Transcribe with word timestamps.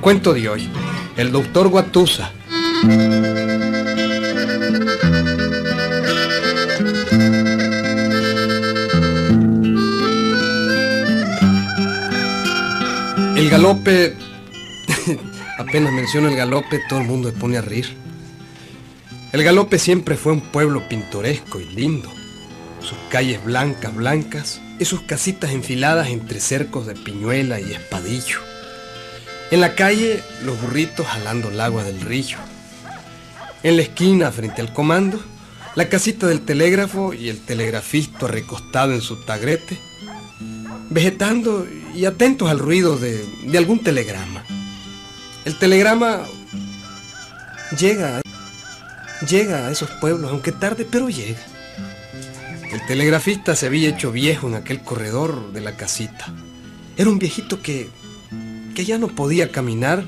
Cuento 0.00 0.32
de 0.32 0.48
hoy, 0.48 0.66
el 1.18 1.30
doctor 1.30 1.68
Guatusa. 1.68 2.32
El 13.36 13.50
galope, 13.50 14.16
apenas 15.58 15.92
menciono 15.92 16.28
el 16.28 16.36
galope, 16.36 16.80
todo 16.88 17.00
el 17.00 17.06
mundo 17.06 17.30
se 17.30 17.36
pone 17.36 17.58
a 17.58 17.60
rir. 17.60 17.94
El 19.32 19.44
galope 19.44 19.78
siempre 19.78 20.16
fue 20.16 20.32
un 20.32 20.40
pueblo 20.40 20.88
pintoresco 20.88 21.60
y 21.60 21.66
lindo. 21.66 22.08
Sus 22.80 22.96
calles 23.10 23.44
blancas, 23.44 23.94
blancas 23.94 24.62
y 24.78 24.86
sus 24.86 25.02
casitas 25.02 25.50
enfiladas 25.50 26.08
entre 26.08 26.40
cercos 26.40 26.86
de 26.86 26.94
piñuela 26.94 27.60
y 27.60 27.72
espadillo. 27.72 28.49
En 29.50 29.60
la 29.60 29.74
calle, 29.74 30.22
los 30.44 30.60
burritos 30.60 31.06
jalando 31.06 31.48
el 31.48 31.60
agua 31.60 31.82
del 31.82 32.00
río. 32.00 32.38
En 33.64 33.76
la 33.76 33.82
esquina, 33.82 34.30
frente 34.30 34.60
al 34.60 34.72
comando, 34.72 35.20
la 35.74 35.88
casita 35.88 36.28
del 36.28 36.42
telégrafo 36.42 37.12
y 37.14 37.28
el 37.28 37.40
telegrafista 37.40 38.28
recostado 38.28 38.92
en 38.92 39.00
su 39.00 39.16
tagrete, 39.24 39.76
vegetando 40.88 41.66
y 41.94 42.04
atentos 42.04 42.48
al 42.48 42.60
ruido 42.60 42.96
de, 42.96 43.24
de 43.44 43.58
algún 43.58 43.80
telegrama. 43.80 44.44
El 45.44 45.58
telegrama 45.58 46.20
llega, 47.76 48.20
llega 49.28 49.66
a 49.66 49.70
esos 49.72 49.90
pueblos, 50.00 50.30
aunque 50.30 50.52
tarde, 50.52 50.86
pero 50.88 51.08
llega. 51.08 51.40
El 52.72 52.86
telegrafista 52.86 53.56
se 53.56 53.66
había 53.66 53.88
hecho 53.88 54.12
viejo 54.12 54.46
en 54.46 54.54
aquel 54.54 54.80
corredor 54.80 55.52
de 55.52 55.60
la 55.60 55.76
casita. 55.76 56.32
Era 56.96 57.10
un 57.10 57.18
viejito 57.18 57.60
que, 57.60 57.90
que 58.74 58.84
ya 58.84 58.98
no 58.98 59.08
podía 59.08 59.50
caminar 59.52 60.04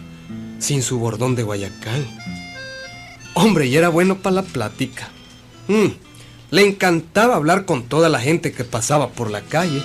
sin 0.58 0.82
su 0.82 0.98
bordón 0.98 1.34
de 1.34 1.42
Guayacán. 1.42 2.06
Hombre, 3.34 3.66
y 3.66 3.76
era 3.76 3.88
bueno 3.88 4.18
para 4.18 4.36
la 4.36 4.42
plática. 4.42 5.08
Mm, 5.68 5.88
le 6.50 6.66
encantaba 6.66 7.36
hablar 7.36 7.64
con 7.64 7.84
toda 7.84 8.08
la 8.08 8.20
gente 8.20 8.52
que 8.52 8.64
pasaba 8.64 9.08
por 9.08 9.30
la 9.30 9.40
calle. 9.40 9.82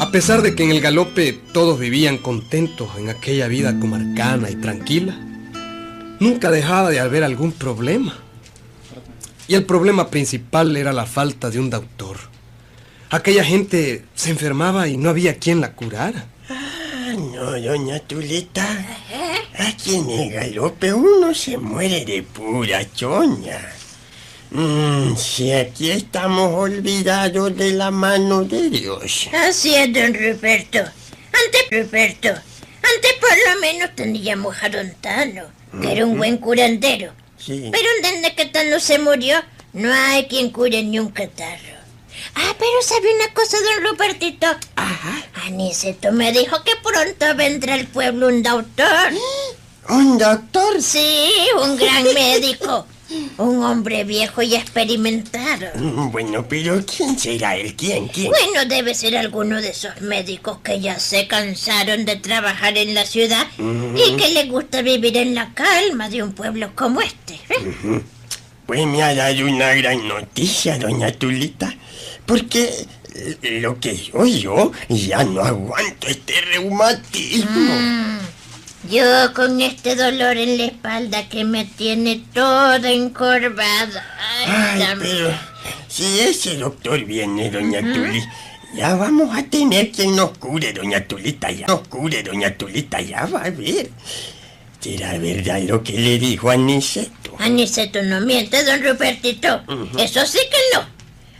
A 0.00 0.10
pesar 0.10 0.40
de 0.40 0.54
que 0.54 0.64
en 0.64 0.70
el 0.70 0.80
galope 0.80 1.34
todos 1.52 1.78
vivían 1.78 2.16
contentos 2.16 2.88
en 2.98 3.10
aquella 3.10 3.46
vida 3.46 3.78
comarcana 3.78 4.50
y 4.50 4.56
tranquila, 4.56 5.14
nunca 6.18 6.50
dejaba 6.50 6.90
de 6.90 7.00
haber 7.00 7.24
algún 7.24 7.52
problema. 7.52 8.16
Y 9.48 9.54
el 9.54 9.64
problema 9.64 10.10
principal 10.10 10.76
era 10.76 10.92
la 10.92 11.06
falta 11.06 11.48
de 11.48 11.58
un 11.58 11.70
doctor. 11.70 12.18
Aquella 13.08 13.42
gente 13.42 14.04
se 14.14 14.30
enfermaba 14.30 14.86
y 14.88 14.98
no 14.98 15.08
había 15.08 15.38
quien 15.38 15.62
la 15.62 15.72
curara. 15.72 16.26
Ah, 16.50 17.14
no, 17.16 17.58
doña 17.58 17.98
Tulita. 18.00 18.66
Aquí 19.58 19.96
en 19.96 20.10
el 20.10 20.30
galope 20.30 20.92
uno 20.92 21.32
se 21.32 21.56
muere 21.56 22.04
de 22.04 22.22
pura 22.22 22.84
choña. 22.92 23.72
Mm, 24.50 25.16
si 25.16 25.50
aquí 25.52 25.90
estamos 25.90 26.54
olvidados 26.54 27.56
de 27.56 27.72
la 27.72 27.90
mano 27.90 28.44
de 28.44 28.68
Dios. 28.68 29.30
Así 29.32 29.74
es, 29.74 29.92
don 29.92 30.12
Ruperto. 30.12 30.78
Antes, 30.78 31.62
Ruperto, 31.70 32.28
antes 32.28 33.12
por 33.20 33.54
lo 33.54 33.60
menos 33.60 33.94
teníamos 33.94 34.56
a 34.62 34.68
don 34.68 34.92
Tano, 35.00 35.44
que 35.80 35.92
era 35.92 36.04
un 36.04 36.18
buen 36.18 36.36
curandero. 36.36 37.12
Sí. 37.38 37.70
Pero 37.70 37.88
que 38.36 38.46
Tano 38.46 38.78
se 38.80 38.98
murió, 38.98 39.42
no 39.72 39.92
hay 39.92 40.26
quien 40.26 40.50
cure 40.50 40.82
ni 40.82 40.98
un 40.98 41.10
catarro. 41.10 41.78
Ah, 42.34 42.54
pero 42.58 42.82
¿sabe 42.82 43.14
una 43.14 43.32
cosa, 43.34 43.56
don 43.60 43.90
Rupertito? 43.90 44.46
Ajá. 44.76 45.22
Aniceto 45.46 46.12
me 46.12 46.32
dijo 46.32 46.62
que 46.62 46.72
pronto 46.82 47.34
vendrá 47.36 47.74
al 47.74 47.86
pueblo 47.86 48.28
un 48.28 48.42
doctor. 48.42 49.12
¿Un 49.88 50.18
doctor? 50.18 50.82
Sí, 50.82 51.30
un 51.62 51.76
gran 51.76 52.04
médico. 52.14 52.86
Un 53.38 53.62
hombre 53.64 54.04
viejo 54.04 54.42
y 54.42 54.54
experimentado. 54.54 55.66
Bueno, 56.12 56.46
pero 56.48 56.84
¿quién 56.84 57.18
será 57.18 57.56
él? 57.56 57.74
¿Quién? 57.76 58.08
¿Quién? 58.08 58.28
Bueno, 58.28 58.68
debe 58.68 58.94
ser 58.94 59.16
alguno 59.16 59.60
de 59.60 59.70
esos 59.70 60.00
médicos 60.00 60.58
que 60.62 60.80
ya 60.80 60.98
se 60.98 61.26
cansaron 61.26 62.04
de 62.04 62.16
trabajar 62.16 62.76
en 62.78 62.94
la 62.94 63.04
ciudad 63.04 63.46
y 63.58 64.16
que 64.16 64.28
les 64.28 64.48
gusta 64.48 64.82
vivir 64.82 65.16
en 65.16 65.34
la 65.34 65.52
calma 65.54 66.08
de 66.08 66.22
un 66.22 66.32
pueblo 66.32 66.72
como 66.74 67.00
este. 67.00 67.34
¿eh? 67.34 68.00
Pues 68.66 68.86
me 68.86 69.02
ha 69.02 69.14
dado 69.14 69.46
una 69.46 69.72
gran 69.74 70.06
noticia, 70.08 70.78
doña 70.78 71.12
Tulita, 71.12 71.74
porque 72.26 72.86
lo 73.42 73.78
que 73.80 73.96
yo, 73.96 74.26
yo 74.26 74.72
ya 74.88 75.24
no 75.24 75.42
aguanto 75.42 76.08
este 76.08 76.40
reumatismo. 76.40 77.50
Mm, 77.50 78.18
Yo 78.84 79.34
con 79.34 79.60
este 79.60 79.96
dolor 79.96 80.36
en 80.36 80.56
la 80.56 80.66
espalda 80.66 81.28
que 81.28 81.44
me 81.44 81.64
tiene 81.64 82.22
toda 82.32 82.90
encorvada. 82.90 84.04
Ay, 84.46 84.82
pero 85.00 85.30
si 85.88 86.20
ese 86.20 86.56
doctor 86.56 87.04
viene, 87.04 87.50
doña 87.50 87.80
Tuli, 87.80 88.22
ya 88.74 88.94
vamos 88.94 89.36
a 89.36 89.42
tener 89.42 89.90
quien 89.90 90.14
nos 90.14 90.38
cure, 90.38 90.72
doña 90.72 91.04
Tulita, 91.06 91.50
ya 91.50 91.66
nos 91.66 91.88
cure, 91.88 92.22
doña 92.22 92.56
Tulita, 92.56 93.00
ya 93.00 93.26
va 93.26 93.44
a 93.44 93.50
ver. 93.50 93.90
¿Será 94.80 95.18
verdad 95.18 95.60
lo 95.62 95.82
que 95.82 95.94
le 95.98 96.18
dijo 96.18 96.50
a 96.50 96.56
Niceto? 96.56 97.34
Aniceto 97.40 98.00
no 98.02 98.20
miente, 98.20 98.64
don 98.64 98.82
Rupertito. 98.82 99.64
Eso 99.98 100.24
sí 100.24 100.38
que 100.50 100.76
no. 100.76 100.86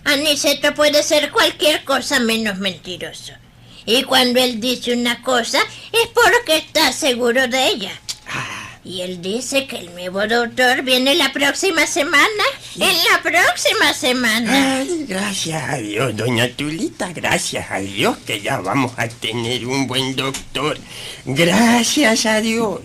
Aniceto 0.04 0.74
puede 0.74 1.02
ser 1.04 1.30
cualquier 1.30 1.84
cosa 1.84 2.18
menos 2.18 2.58
mentiroso. 2.58 3.32
Y 3.88 4.02
cuando 4.02 4.38
él 4.38 4.60
dice 4.60 4.92
una 4.92 5.22
cosa 5.22 5.58
es 5.90 6.08
porque 6.08 6.58
está 6.58 6.92
seguro 6.92 7.48
de 7.48 7.68
ella. 7.68 7.90
Y 8.84 9.00
él 9.00 9.22
dice 9.22 9.66
que 9.66 9.78
el 9.78 9.94
nuevo 9.94 10.26
doctor 10.26 10.82
viene 10.82 11.14
la 11.14 11.32
próxima 11.32 11.86
semana. 11.86 12.44
En 12.74 12.96
la 13.10 13.22
próxima 13.22 13.94
semana. 13.94 14.76
Ay, 14.76 15.06
gracias 15.08 15.70
a 15.70 15.76
Dios, 15.78 16.14
doña 16.14 16.48
Tulita, 16.50 17.12
gracias 17.14 17.70
a 17.70 17.78
Dios 17.78 18.18
que 18.26 18.42
ya 18.42 18.60
vamos 18.60 18.92
a 18.98 19.08
tener 19.08 19.66
un 19.66 19.86
buen 19.86 20.14
doctor. 20.14 20.78
Gracias 21.24 22.26
a 22.26 22.42
Dios. 22.42 22.80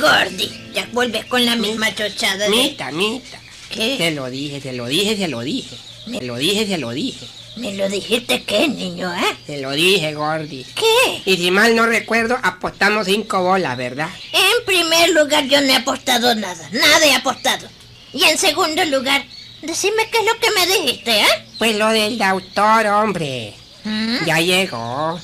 ¿Cómo 0.00 0.12
que 0.12 0.24
Gordy? 0.24 0.72
Ya 0.74 0.88
vuelves 0.92 1.24
con 1.26 1.44
la 1.44 1.56
misma 1.56 1.94
chochada 1.94 2.44
de... 2.44 2.50
Mita, 2.50 2.90
Mita. 2.90 3.38
¿Qué? 3.70 3.96
Se 3.96 4.10
lo 4.10 4.30
dije, 4.30 4.60
se 4.60 4.72
lo 4.72 4.86
dije, 4.86 5.16
se 5.16 5.28
lo 5.28 5.40
dije. 5.40 5.76
Se 6.06 6.24
lo 6.24 6.36
dije, 6.36 6.66
se 6.66 6.78
lo 6.78 6.90
dije. 6.90 7.26
¿Me 7.56 7.72
lo 7.74 7.88
dijiste 7.88 8.42
qué, 8.42 8.66
niño, 8.66 9.12
eh? 9.14 9.36
Se 9.46 9.60
lo 9.60 9.70
dije, 9.70 10.12
Gordy. 10.14 10.64
¿Qué? 10.74 11.22
Y 11.24 11.36
si 11.36 11.50
mal 11.50 11.76
no 11.76 11.86
recuerdo, 11.86 12.36
apostamos 12.42 13.06
cinco 13.06 13.42
bolas, 13.42 13.76
¿verdad? 13.76 14.08
En 14.32 14.64
primer 14.66 15.10
lugar, 15.10 15.46
yo 15.46 15.60
no 15.60 15.68
he 15.68 15.76
apostado 15.76 16.34
nada. 16.34 16.68
Nada 16.72 17.06
he 17.06 17.14
apostado. 17.14 17.68
Y 18.12 18.24
en 18.24 18.38
segundo 18.38 18.84
lugar, 18.86 19.24
decime 19.62 20.08
qué 20.10 20.18
es 20.18 20.26
lo 20.26 20.38
que 20.40 20.50
me 20.50 20.66
dijiste, 20.66 21.20
¿eh? 21.20 21.46
Pues 21.58 21.76
lo 21.76 21.88
del 21.88 22.18
doctor, 22.18 22.86
hombre. 22.86 23.54
¿Mm? 23.84 24.24
Ya 24.26 24.40
llegó. 24.40 25.20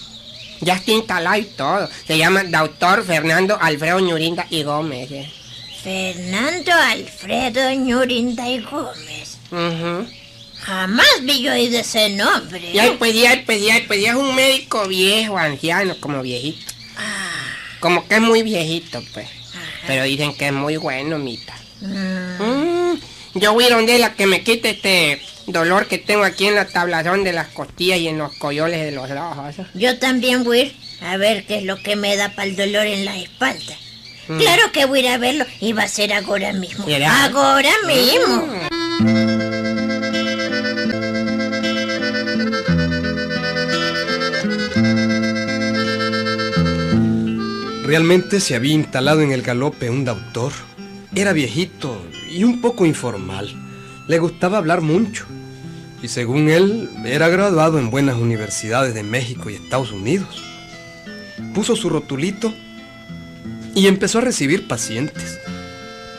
Ya 0.61 0.75
está 0.75 0.91
instalado 0.93 1.37
y 1.39 1.45
todo. 1.45 1.89
Se 2.07 2.19
llama 2.19 2.45
doctor 2.45 3.05
Fernando 3.05 3.57
Alfredo 3.61 3.99
Ñurinda 4.01 4.47
y 4.51 4.63
Gómez. 4.63 5.11
eh. 5.11 5.31
Fernando 5.83 6.73
Alfredo 6.73 7.71
Ñurinda 7.73 8.49
y 8.49 8.61
Gómez. 8.61 9.39
Ujú. 9.51 10.07
Jamás 10.63 11.07
vi 11.23 11.41
yo 11.43 11.53
de 11.53 11.81
ese 11.81 12.11
nombre. 12.11 12.61
Pues 12.99 13.15
ya, 13.15 13.43
pues 13.45 13.63
ya, 13.63 13.83
pues 13.87 14.03
ya 14.03 14.11
es 14.11 14.17
un 14.17 14.35
médico 14.35 14.87
viejo, 14.87 15.39
anciano, 15.39 15.97
como 16.01 16.21
viejito. 16.21 16.73
Ah, 16.99 17.31
Como 17.81 18.07
que 18.07 18.17
es 18.17 18.21
muy 18.21 18.43
viejito, 18.43 19.03
pues. 19.15 19.27
ajá. 19.27 19.61
Pero 19.87 20.05
dicen 20.05 20.35
que 20.35 20.49
es 20.49 20.53
muy 20.53 20.77
bueno, 20.77 21.19
Mita. 21.19 21.55
Mm, 21.81 22.43
Mm, 22.43 23.01
yo 23.35 23.55
voy 23.55 23.65
a 23.65 23.71
donde 23.71 23.99
la 23.99 24.13
que 24.15 24.27
me 24.27 24.43
quite 24.43 24.71
este 24.71 25.23
dolor 25.53 25.87
que 25.87 25.99
tengo 25.99 26.25
aquí 26.25 26.47
en 26.47 26.55
la 26.55 26.67
tablazón 26.67 27.25
de 27.25 27.33
las 27.33 27.49
costillas 27.49 27.99
y 27.99 28.09
en 28.09 28.19
los 28.19 28.35
coyoles 28.37 28.83
de 28.83 28.93
los 28.93 29.11
ojos. 29.11 29.57
Yo 29.75 29.99
también 29.99 30.45
voy 30.45 30.61
a 30.61 30.63
ir 30.65 30.77
a 31.03 31.17
ver 31.17 31.45
qué 31.47 31.59
es 31.59 31.65
lo 31.65 31.77
que 31.77 31.97
me 31.97 32.17
da 32.17 32.31
para 32.31 32.49
el 32.49 32.57
dolor 32.57 32.87
en 32.87 33.05
la 33.05 33.17
espalda. 33.17 33.75
Mm. 34.29 34.39
Claro 34.39 34.73
que 34.73 34.85
voy 34.85 35.01
a 35.01 35.03
ir 35.03 35.09
a 35.09 35.19
verlo 35.19 35.45
y 35.61 35.73
va 35.73 35.85
a 35.85 35.89
ser 35.89 36.13
ahora 36.13 36.53
mismo. 36.53 36.85
¿Será? 36.85 37.25
Ahora 37.27 37.73
mismo. 37.87 38.47
Mm. 38.47 38.91
Realmente 47.91 48.39
se 48.39 48.55
había 48.55 48.75
instalado 48.75 49.21
en 49.21 49.33
el 49.33 49.43
galope 49.43 49.91
un 49.91 50.05
doctor. 50.05 50.53
Era 51.13 51.33
viejito 51.33 52.01
y 52.31 52.45
un 52.45 52.61
poco 52.61 52.87
informal. 52.87 53.70
Le 54.11 54.19
gustaba 54.19 54.59
hablar 54.59 54.81
mucho. 54.81 55.25
Y 56.03 56.09
según 56.09 56.51
él, 56.51 56.91
era 57.05 57.29
graduado 57.29 57.79
en 57.79 57.91
buenas 57.91 58.17
universidades 58.17 58.93
de 58.93 59.05
México 59.05 59.49
y 59.49 59.55
Estados 59.55 59.93
Unidos. 59.93 60.43
Puso 61.55 61.77
su 61.77 61.89
rotulito 61.89 62.53
y 63.73 63.87
empezó 63.87 64.19
a 64.19 64.23
recibir 64.23 64.67
pacientes. 64.67 65.39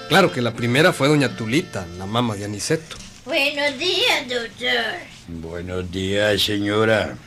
Claro 0.07 0.31
que 0.31 0.41
la 0.41 0.53
primera 0.53 0.93
fue 0.93 1.09
doña 1.09 1.35
Tulita, 1.35 1.85
la 1.97 2.05
mamá 2.05 2.37
de 2.37 2.45
Aniceto. 2.45 2.95
Buenos 3.25 3.77
días, 3.77 4.21
doctor. 4.29 4.95
Buenos 5.27 5.91
días, 5.91 6.41
señora. 6.41 7.17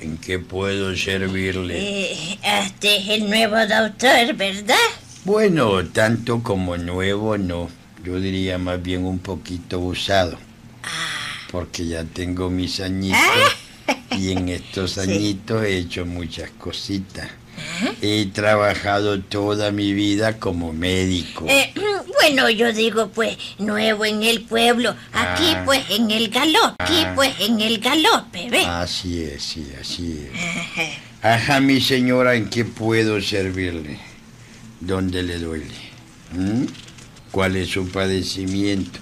¿En 0.00 0.16
qué 0.18 0.38
puedo 0.38 0.96
servirle? 0.96 1.76
Eh, 1.76 2.38
este 2.70 2.98
es 2.98 3.08
el 3.08 3.28
nuevo 3.28 3.56
doctor, 3.56 4.32
¿verdad? 4.36 4.76
Bueno, 5.24 5.84
tanto 5.86 6.40
como 6.40 6.76
nuevo 6.76 7.36
no. 7.36 7.77
Yo 8.08 8.18
diría 8.18 8.56
más 8.56 8.82
bien 8.82 9.04
un 9.04 9.18
poquito 9.18 9.78
usado. 9.80 10.38
Porque 11.52 11.86
ya 11.86 12.04
tengo 12.04 12.48
mis 12.48 12.80
añitos 12.80 13.20
y 14.18 14.32
en 14.32 14.48
estos 14.48 14.96
añitos 15.06 15.62
he 15.62 15.76
hecho 15.76 16.06
muchas 16.06 16.48
cositas. 16.52 17.28
He 18.00 18.24
trabajado 18.32 19.20
toda 19.20 19.72
mi 19.72 19.92
vida 19.92 20.38
como 20.38 20.72
médico. 20.72 21.44
Eh, 21.50 21.74
bueno, 22.22 22.48
yo 22.48 22.72
digo, 22.72 23.08
pues, 23.10 23.36
nuevo 23.58 24.06
en 24.06 24.22
el 24.22 24.40
pueblo. 24.40 24.94
Aquí, 25.12 25.52
Ah. 25.54 25.62
pues, 25.66 25.82
en 25.90 26.10
el 26.10 26.30
galope. 26.30 26.76
Aquí, 26.78 27.02
Ah. 27.04 27.12
pues, 27.14 27.34
en 27.40 27.60
el 27.60 27.78
galope, 27.78 28.48
¿ves? 28.48 28.64
Así 28.66 29.22
es, 29.22 29.42
sí, 29.42 29.66
así 29.78 30.30
es. 30.32 30.88
Ajá, 31.22 31.60
mi 31.60 31.82
señora, 31.82 32.36
¿en 32.36 32.48
qué 32.48 32.64
puedo 32.64 33.20
servirle? 33.20 33.98
¿Dónde 34.80 35.22
le 35.22 35.38
duele? 35.38 35.74
¿Mm? 36.32 36.64
¿Cuál 37.30 37.56
es 37.56 37.68
su 37.70 37.88
padecimiento? 37.90 38.98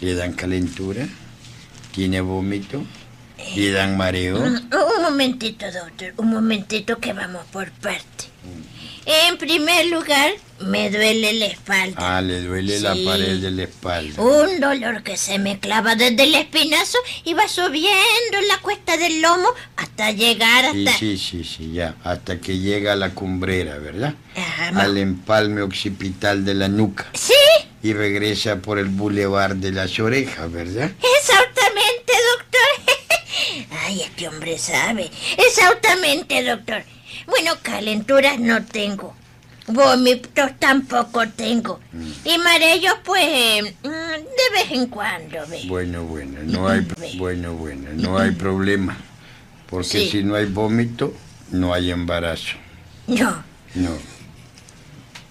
¿Le 0.00 0.14
dan 0.14 0.32
calentura? 0.32 1.06
¿Tiene 1.94 2.20
vómito? 2.20 2.82
¿Le 3.54 3.70
dan 3.70 3.96
mareo? 3.96 4.38
Mm, 4.38 4.70
Un 4.72 5.02
momentito, 5.02 5.66
doctor, 5.72 6.12
un 6.16 6.30
momentito 6.30 6.98
que 6.98 7.12
vamos 7.12 7.44
por 7.52 7.70
parte. 7.70 8.26
En 9.06 9.38
primer 9.38 9.86
lugar, 9.86 10.32
me 10.60 10.90
duele 10.90 11.32
la 11.34 11.46
espalda. 11.46 12.16
Ah, 12.16 12.20
le 12.20 12.40
duele 12.42 12.80
la 12.80 12.94
Sí. 12.94 13.04
pared 13.04 13.38
de 13.40 13.50
la 13.50 13.62
espalda. 13.64 14.22
Un 14.22 14.60
dolor 14.60 15.02
que 15.02 15.16
se 15.16 15.38
me 15.38 15.58
clava 15.58 15.94
desde 15.96 16.22
el 16.22 16.34
espinazo 16.34 16.98
y 17.24 17.34
va 17.34 17.46
subiendo 17.48 18.40
la 18.48 18.58
cuesta 18.62 18.96
del 18.96 19.20
lomo 19.20 19.48
hasta 19.76 20.10
llegar 20.12 20.72
Sí, 20.72 20.86
hasta... 20.86 20.98
sí, 20.98 21.18
sí, 21.18 21.44
sí, 21.44 21.72
ya. 21.72 21.94
Hasta 22.04 22.40
que 22.40 22.58
llega 22.58 22.92
a 22.94 22.96
la 22.96 23.10
cumbrera, 23.10 23.78
¿verdad? 23.78 24.14
Ajá, 24.36 24.72
ma- 24.72 24.82
Al 24.82 24.96
empalme 24.98 25.62
occipital 25.62 26.44
de 26.44 26.54
la 26.54 26.68
nuca. 26.68 27.06
Sí, 27.14 27.32
Y 27.82 27.92
regresa 27.92 28.56
por 28.56 28.78
el 28.78 28.86
bulevar 28.86 29.56
de 29.56 29.72
las 29.72 29.98
orejas, 30.00 30.50
¿verdad? 30.50 30.90
exactamente, 31.20 32.12
doctor. 32.38 33.68
Ay, 33.84 34.02
este 34.02 34.26
hombre 34.28 34.58
sabe. 34.58 35.10
Exactamente, 35.36 36.42
doctor. 36.44 36.82
Bueno, 37.26 37.52
calenturas 37.62 38.38
no 38.38 38.64
tengo. 38.64 39.14
Vómitos 39.68 40.50
tampoco 40.58 41.28
tengo. 41.30 41.80
Y 42.24 42.38
mareos, 42.38 42.94
pues, 43.04 43.64
mm, 43.82 43.88
de 43.88 44.50
vez 44.52 44.70
en 44.70 44.86
cuando, 44.86 45.46
¿ve? 45.48 45.62
Bueno, 45.66 46.04
bueno, 46.04 46.38
no 46.44 46.68
hay, 46.68 46.86
bueno, 47.18 47.54
bueno, 47.54 47.88
no 47.94 48.18
hay 48.18 48.30
problema. 48.44 48.96
Porque 49.68 49.88
Sí. 49.88 50.08
si 50.10 50.22
no 50.22 50.36
hay 50.36 50.46
vómito, 50.46 51.12
no 51.50 51.74
hay 51.74 51.90
embarazo. 51.90 52.56
No, 53.08 53.42
No. 53.74 53.90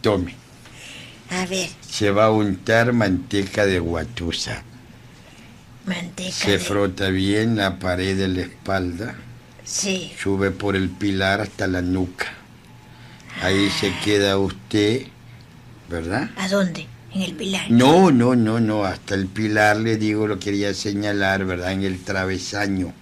Tome, 0.02 0.36
a 1.32 1.46
ver, 1.48 1.70
se 1.82 2.12
va 2.12 2.26
a 2.26 2.32
untar 2.32 2.94
manteca 2.94 3.66
de 3.66 3.80
guatusa. 3.80 4.62
manteca 5.86 6.32
Se 6.32 6.52
de- 6.52 6.60
frota 6.60 7.08
bien 7.10 7.56
la 7.58 7.80
pared 7.80 8.16
de 8.18 8.28
la 8.28 8.42
espalda, 8.42 9.16
Sí. 9.64 10.12
sube 10.22 10.52
por 10.52 10.76
el 10.76 10.90
pilar 10.90 11.42
hasta 11.42 11.66
la 11.68 11.82
nuca. 11.82 12.34
Ahí 13.42 13.70
se 13.70 13.94
queda 14.04 14.38
usted, 14.38 15.04
¿verdad? 15.90 16.30
¿A 16.38 16.48
dónde? 16.48 16.88
En 17.14 17.22
el 17.22 17.34
pilar. 17.34 17.70
No, 17.70 18.12
no, 18.12 18.36
no, 18.36 18.60
no, 18.60 18.84
hasta 18.84 19.16
el 19.16 19.28
pilar 19.28 19.78
le 19.78 19.98
digo, 19.98 20.28
lo 20.28 20.40
quería 20.40 20.74
señalar, 20.74 21.46
¿verdad? 21.46 21.72
En 21.74 21.84
el 21.84 22.04
travesaño, 22.04 22.94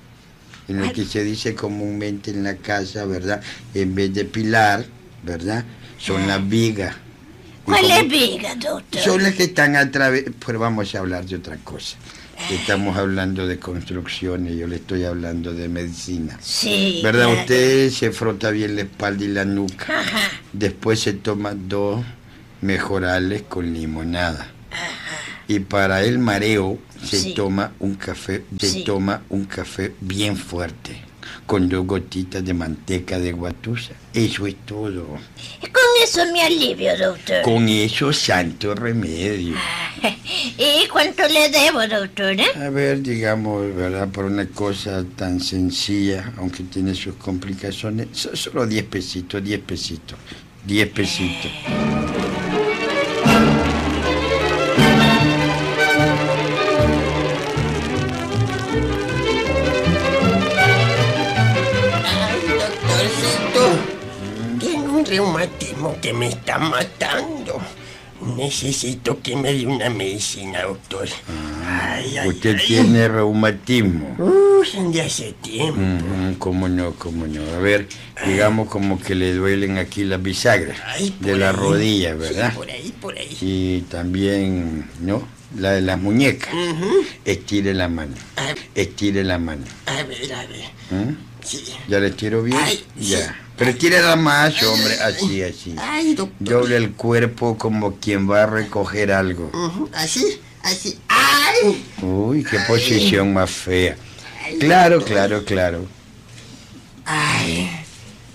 en 0.68 0.77
lo 0.80 0.85
Ay. 0.85 0.91
que 0.91 1.06
se 1.06 1.24
dice 1.24 1.56
comúnmente 1.56 2.31
en 2.31 2.44
la 2.44 2.56
casa, 2.57 3.06
¿verdad? 3.06 3.41
En 3.74 3.95
vez 3.95 4.13
de 4.13 4.25
pilar, 4.25 4.85
¿verdad? 5.24 5.63
Son 5.97 6.27
las 6.27 6.47
vigas. 6.47 6.95
Y 6.95 7.65
¿Cuál 7.65 7.81
como- 7.81 7.95
es 7.95 8.09
viga, 8.09 8.56
doctor? 8.56 9.01
Son 9.01 9.24
las 9.24 9.33
que 9.36 9.44
están 9.45 9.75
a 9.75 9.89
través, 9.89 10.25
pues 10.38 10.57
vamos 10.57 10.94
a 10.94 11.00
hablar 11.00 11.25
de 11.25 11.38
otra 11.38 11.57
cosa. 11.57 11.95
Estamos 12.51 12.98
hablando 12.98 13.48
de 13.48 13.57
construcciones, 13.60 14.56
yo 14.57 14.68
le 14.68 14.75
estoy 14.78 15.04
hablando 15.06 15.54
de 15.54 15.68
medicina. 15.69 16.38
Sí. 16.42 17.00
¿Verdad? 17.04 17.25
claro. 17.25 17.40
Usted 17.42 17.90
se 17.90 18.12
frota 18.12 18.51
bien 18.51 18.75
la 18.75 18.81
espalda 18.81 19.24
y 19.24 19.28
la 19.30 19.45
nuca. 19.45 20.00
Ajá. 20.00 20.19
Después 20.51 21.00
se 21.00 21.13
toma 21.13 21.54
dos 21.56 22.04
mejorales 22.62 23.44
con 23.44 23.74
limonada. 23.74 24.48
Y 25.48 25.60
para 25.60 26.04
el 26.04 26.19
mareo 26.19 26.80
se 27.04 27.19
Sí. 27.19 27.34
toma 27.34 27.74
un 27.80 27.95
café, 27.95 28.44
se 28.60 28.69
Sí. 28.69 28.84
toma 28.84 29.22
un 29.30 29.46
café 29.46 29.94
bien 30.01 30.38
fuerte, 30.38 31.01
con 31.45 31.68
dos 31.69 31.85
gotitas 31.85 32.44
de 32.44 32.53
manteca 32.53 33.19
de 33.19 33.31
guatusa. 33.31 33.94
Eso 34.13 34.45
es 34.47 34.56
todo. 34.65 35.06
Con 35.62 35.83
eso 36.03 36.21
me 36.31 36.41
alivio, 36.41 36.97
doctor. 36.97 37.41
Con 37.41 37.68
eso 37.69 38.12
santo 38.13 38.75
remedio. 38.75 39.56
¿Y 40.57 40.88
cuánto 40.88 41.27
le 41.27 41.50
debo, 41.50 41.88
doctora? 41.88 42.44
A 42.65 42.69
ver, 42.69 43.01
digamos, 43.01 43.74
¿verdad? 43.75 44.07
Por 44.09 44.25
una 44.25 44.45
cosa 44.47 45.03
tan 45.15 45.39
sencilla, 45.39 46.31
aunque 46.38 46.63
tiene 46.63 46.94
sus 46.95 47.15
complicaciones, 47.15 48.07
so- 48.12 48.36
solo 48.36 48.65
10 48.65 48.84
pesitos, 48.86 49.43
10 49.43 49.60
pesitos, 49.62 50.17
10 50.65 50.88
pesitos. 50.89 51.51
Reumatismo 65.17 65.96
que 66.01 66.12
me 66.13 66.27
está 66.27 66.58
matando. 66.58 67.62
Necesito 68.38 69.22
que 69.22 69.36
me 69.36 69.53
dé 69.53 69.67
una 69.67 69.89
medicina, 69.89 70.62
doctor. 70.63 71.08
Ay, 71.67 72.17
ay, 72.17 72.29
Usted 72.29 72.55
ay. 72.58 72.65
tiene 72.67 73.08
reumatismo. 73.10 74.15
Uy, 74.17 74.91
de 74.93 75.01
hace 75.01 75.34
tiempo. 75.34 75.79
Ujú, 75.82 76.38
¿Cómo 76.39 76.70
no, 76.70 76.93
cómo 76.93 77.27
no? 77.27 77.41
A 77.55 77.60
ver, 77.60 77.88
digamos 78.25 78.70
como 78.70 79.00
que 79.00 79.13
le 79.13 79.34
duelen 79.34 79.77
aquí 79.77 80.03
las 80.05 80.24
bisagras 80.24 80.77
de 81.20 81.36
la 81.38 81.50
ahí. 81.50 81.55
rodilla, 81.55 82.12
Sí, 82.13 82.17
¿verdad? 82.20 82.53
por 82.55 82.70
ahí, 82.72 82.93
por 83.01 83.17
ahí. 83.17 83.38
Y 83.41 83.82
también, 83.89 84.89
¿no? 85.01 85.27
La 85.58 85.74
de 85.74 85.82
las 85.82 86.00
muñecas. 86.00 86.50
Estire 87.25 87.74
la 87.74 87.88
mano, 87.89 88.15
estire 88.74 89.24
la 89.24 89.38
mano. 89.38 89.63
a 89.86 90.01
ver, 90.03 90.34
a 90.34 90.46
ver. 90.48 90.65
¿Mm? 90.91 91.15
Sí. 91.43 91.62
¿Ya 91.89 92.00
le 92.00 92.08
estiro 92.08 92.41
bien? 92.41 92.58
Ay, 92.63 92.84
sí. 93.00 93.15
Pero 93.57 93.69
estírela 93.72 94.15
más, 94.15 94.62
hombre, 94.63 95.00
así, 95.01 95.41
así. 95.43 95.75
Ay, 95.77 96.15
doctor. 96.15 96.48
Doble 96.62 96.75
el 96.77 96.91
cuerpo 96.93 97.57
como 97.57 97.98
quien 97.98 98.29
va 98.29 98.43
a 98.43 98.45
recoger 98.48 99.12
algo. 99.12 99.51
Así, 99.93 100.39
así. 100.63 100.98
¡Ay! 101.07 101.86
Uy, 102.01 102.43
qué 102.43 102.60
posición 102.67 103.33
más 103.33 103.51
fea. 103.51 103.95
Claro, 104.60 105.03
claro, 105.03 105.45
claro. 105.45 105.86
¡Ay! 107.05 107.69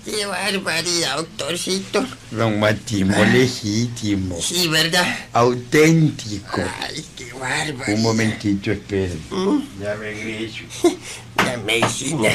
¡Qué 0.05 0.25
barbaridad, 0.25 1.17
doctorcito! 1.17 2.03
Reumatismo 2.31 3.23
legítimo, 3.25 4.39
Sí, 4.41 4.67
¿verdad? 4.67 5.05
auténtico. 5.33 6.61
¡Ay, 6.81 7.05
qué 7.15 7.31
barbaridad! 7.33 7.89
Un 7.95 8.01
momentito, 8.01 8.71
espere. 8.71 9.15
Mm, 9.29 9.59
Ya 9.81 9.93
regreso. 9.95 10.63
La 11.37 11.57
medicina. 11.57 12.29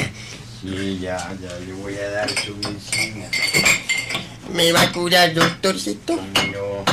Sí, 0.64 0.98
ya, 1.00 1.16
ya 1.42 1.58
le 1.66 1.72
voy 1.74 1.94
a 1.96 2.10
dar 2.10 2.30
su 2.30 2.56
medicina. 2.56 3.26
¿Me 4.54 4.72
va 4.72 4.82
a 4.82 4.92
curar, 4.92 5.34
doctorcito? 5.34 6.16
No, 6.16 6.84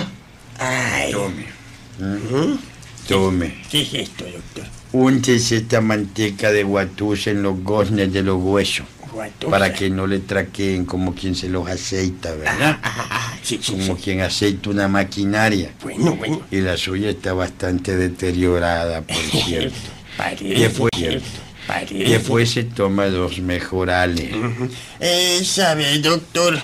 ¡Ay! 0.59 1.11
tome. 1.11 1.45
Ujú. 1.99 2.59
Tome. 3.07 3.61
¿Qué 3.69 3.81
es 3.81 3.93
esto, 3.93 4.25
doctor? 4.25 4.65
Úntese 4.93 5.57
esta 5.57 5.79
manteca 5.81 6.51
de 6.51 6.63
guatusa 6.63 7.31
en 7.31 7.43
los 7.43 7.61
goznes 7.63 8.11
de 8.11 8.23
los 8.23 8.41
huesos. 8.41 8.85
Guatosa. 9.11 9.51
Para 9.51 9.73
que 9.73 9.89
no 9.89 10.07
le 10.07 10.19
traqueen 10.19 10.85
como 10.85 11.13
quien 11.15 11.35
se 11.35 11.49
los 11.49 11.67
aceita, 11.69 12.33
¿verdad? 12.33 12.79
Ah, 12.81 13.07
ah, 13.09 13.37
sí, 13.43 13.59
sí, 13.61 13.71
Como 13.73 13.95
sí. 13.97 14.01
quien 14.03 14.21
aceita 14.21 14.69
una 14.69 14.87
maquinaria. 14.87 15.71
Bueno, 15.81 16.15
bueno. 16.15 16.41
Y 16.51 16.61
la 16.61 16.77
suya 16.77 17.09
está 17.09 17.33
bastante 17.33 17.95
deteriorada, 17.97 19.01
por 19.01 19.15
cierto. 19.45 19.75
Parece 20.17 20.45
Después- 20.45 20.89
cierto. 20.95 21.25
Parece. 21.71 21.93
Después 21.95 22.51
se 22.51 22.63
toma 22.63 23.07
dos 23.07 23.39
mejorales. 23.39 24.29
Eh, 24.99 25.41
¿Sabe, 25.45 25.99
doctor? 25.99 26.59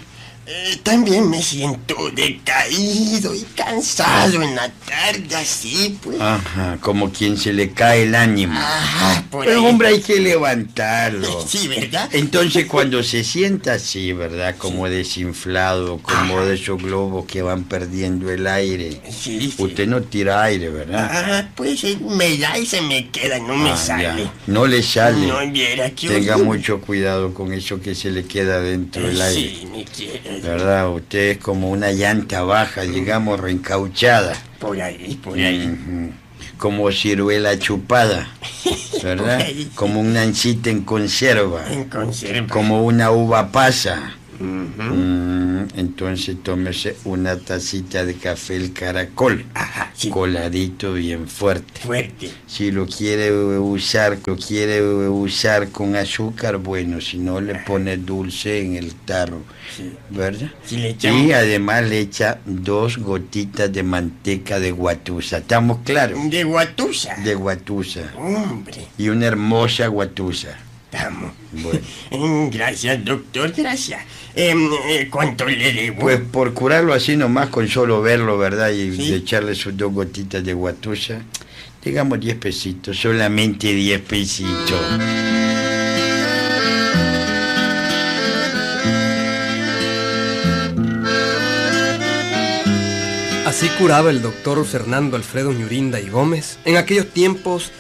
Eh, 0.50 0.78
también 0.82 1.30
me 1.30 1.42
siento 1.44 2.10
decaído 2.14 3.36
y 3.36 3.42
cansado 3.54 4.42
en 4.42 4.56
la 4.56 4.70
tarde, 4.70 5.36
así 5.36 5.98
pues. 6.02 6.22
Ajá, 6.22 6.78
como 6.80 7.12
quien 7.12 7.36
se 7.38 7.52
le 7.52 7.72
cae 7.74 8.04
el 8.04 8.16
ánimo. 8.16 8.58
Ajá, 8.58 9.26
por 9.30 9.44
Pero 9.46 9.60
ahí. 9.60 9.66
hombre, 9.66 9.90
hay 9.90 10.02
que 10.02 10.20
levantarlo. 10.22 11.28
Sí, 11.48 11.68
¿verdad? 11.68 12.10
Entonces 12.14 12.66
cuando 12.66 13.04
se 13.04 13.24
sienta 13.26 13.74
así, 13.74 14.14
¿verdad? 14.14 14.56
Como 14.58 14.88
desinflado, 14.90 15.98
como 16.00 16.42
de 16.46 16.56
esos 16.56 16.82
globos 16.82 17.26
que 17.26 17.42
van 17.42 17.64
perdiendo 17.66 18.32
el 18.32 18.48
aire. 18.48 19.02
Sí, 19.10 19.52
sí. 19.52 19.54
Usted 19.58 19.88
no 19.88 20.02
tira 20.04 20.44
aire, 20.44 20.70
¿verdad? 20.70 21.10
Ah, 21.12 21.50
pues 21.56 21.84
eh, 21.84 21.98
me 22.02 22.38
da 22.38 22.58
y 22.58 22.66
se 22.66 22.82
me 22.82 23.10
queda, 23.10 23.40
no 23.40 23.56
me 23.56 23.72
Ah, 23.72 23.78
sale. 23.78 24.04
ya. 24.04 24.34
No 24.48 24.66
le 24.66 24.82
sale. 24.84 25.28
No 25.28 25.40
viera 25.52 25.90
que 25.92 26.08
Tenga 26.08 26.38
mucho 26.38 26.80
cuidado 26.82 27.34
con 27.34 27.52
eso 27.54 27.82
que 27.82 27.96
se 27.96 28.12
le 28.12 28.26
queda 28.26 28.60
dentro 28.62 29.06
del 29.08 29.22
aire. 29.22 29.56
Sí, 29.58 29.66
me 29.72 29.86
¿Verdad? 30.42 30.90
Usted 30.94 31.32
es 31.32 31.38
como 31.38 31.70
una 31.70 31.92
llanta 31.92 32.44
baja, 32.44 32.82
digamos, 32.82 33.40
reencauchada. 33.40 34.36
Por 34.60 34.80
ahí, 34.82 35.20
por 35.24 35.38
ahí. 35.38 36.12
Como 36.58 36.92
ciruela 36.92 37.58
chupada, 37.60 38.30
¿verdad? 39.04 39.46
Como 39.76 40.00
una 40.00 40.24
ancita 40.24 40.70
en 40.70 40.84
conserva. 40.84 41.72
En 41.72 41.86
conserva. 41.86 42.48
Como 42.48 42.84
una 42.84 43.12
uva 43.12 43.52
pasa. 43.52 44.16
Ujú. 44.40 44.84
Mm, 44.94 45.68
entonces 45.76 46.38
tómese 46.44 46.96
una 47.06 47.38
tacita 47.38 48.06
de 48.06 48.16
café 48.16 48.56
el 48.56 48.74
caracol. 48.74 49.46
Ajá, 49.54 49.92
sí. 49.96 50.10
Coladito 50.10 50.94
bien 50.94 51.28
fuerte. 51.28 51.82
Fuerte. 51.82 52.30
Si 52.46 52.72
lo 52.72 52.86
quiere 52.86 53.32
usar, 53.60 54.18
lo 54.26 54.36
quiere 54.38 54.82
usar 55.08 55.70
con 55.70 55.96
azúcar, 55.96 56.58
bueno, 56.58 57.02
si 57.02 57.18
no 57.18 57.42
le 57.42 57.56
pone 57.56 57.98
dulce 57.98 58.60
en 58.62 58.76
el 58.76 58.94
tarro, 58.96 59.42
Sí. 59.76 59.92
¿verdad? 60.10 60.50
Si 60.66 60.78
le 60.78 60.96
Y 61.02 61.32
además 61.32 61.84
le 61.90 62.00
echa 62.00 62.40
dos 62.46 62.98
gotitas 62.98 63.72
de 63.74 63.84
manteca 63.84 64.60
de 64.60 64.72
guatusa, 64.72 65.38
¿estamos 65.40 65.80
claros? 65.84 66.20
De 66.30 66.44
guatusa. 66.44 67.16
De 67.24 67.36
guatusa. 67.36 68.14
Hombre, 68.18 68.88
Y 68.98 69.10
una 69.10 69.26
hermosa 69.26 69.88
guatusa. 69.88 70.58
Estamos. 70.98 71.32
Bueno. 71.52 71.80
Mm, 72.12 72.50
Gracias, 72.54 73.06
doctor, 73.06 73.52
gracias. 73.56 74.02
Em, 74.36 74.70
eh, 74.90 75.08
¿Cuánto 75.10 75.46
le 75.46 75.74
debo? 75.74 76.00
Pues 76.00 76.20
por 76.20 76.54
curarlo 76.54 76.94
así 76.94 77.16
nomás 77.16 77.50
con 77.50 77.68
solo 77.68 78.02
verlo, 78.02 78.38
¿verdad? 78.38 78.70
Y 78.72 78.96
Sí. 78.96 79.14
echarle 79.14 79.56
sus 79.56 79.76
dos 79.76 79.94
gotitas 79.94 80.44
de 80.44 80.54
guatusa, 80.54 81.22
digamos 81.84 82.20
10 82.20 82.36
pesitos, 82.38 82.98
solamente 82.98 83.74
10 83.74 84.02
pesitos. 84.02 84.82
Así 93.46 93.70
curaba 93.80 94.10
el 94.10 94.22
doctor 94.22 94.64
Fernando 94.66 95.16
Alfredo 95.16 95.52
Ñurinda 95.54 96.00
y 96.00 96.10
Gómez 96.10 96.60
en 96.66 96.78
aquellos 96.78 97.08
tiempos 97.08 97.72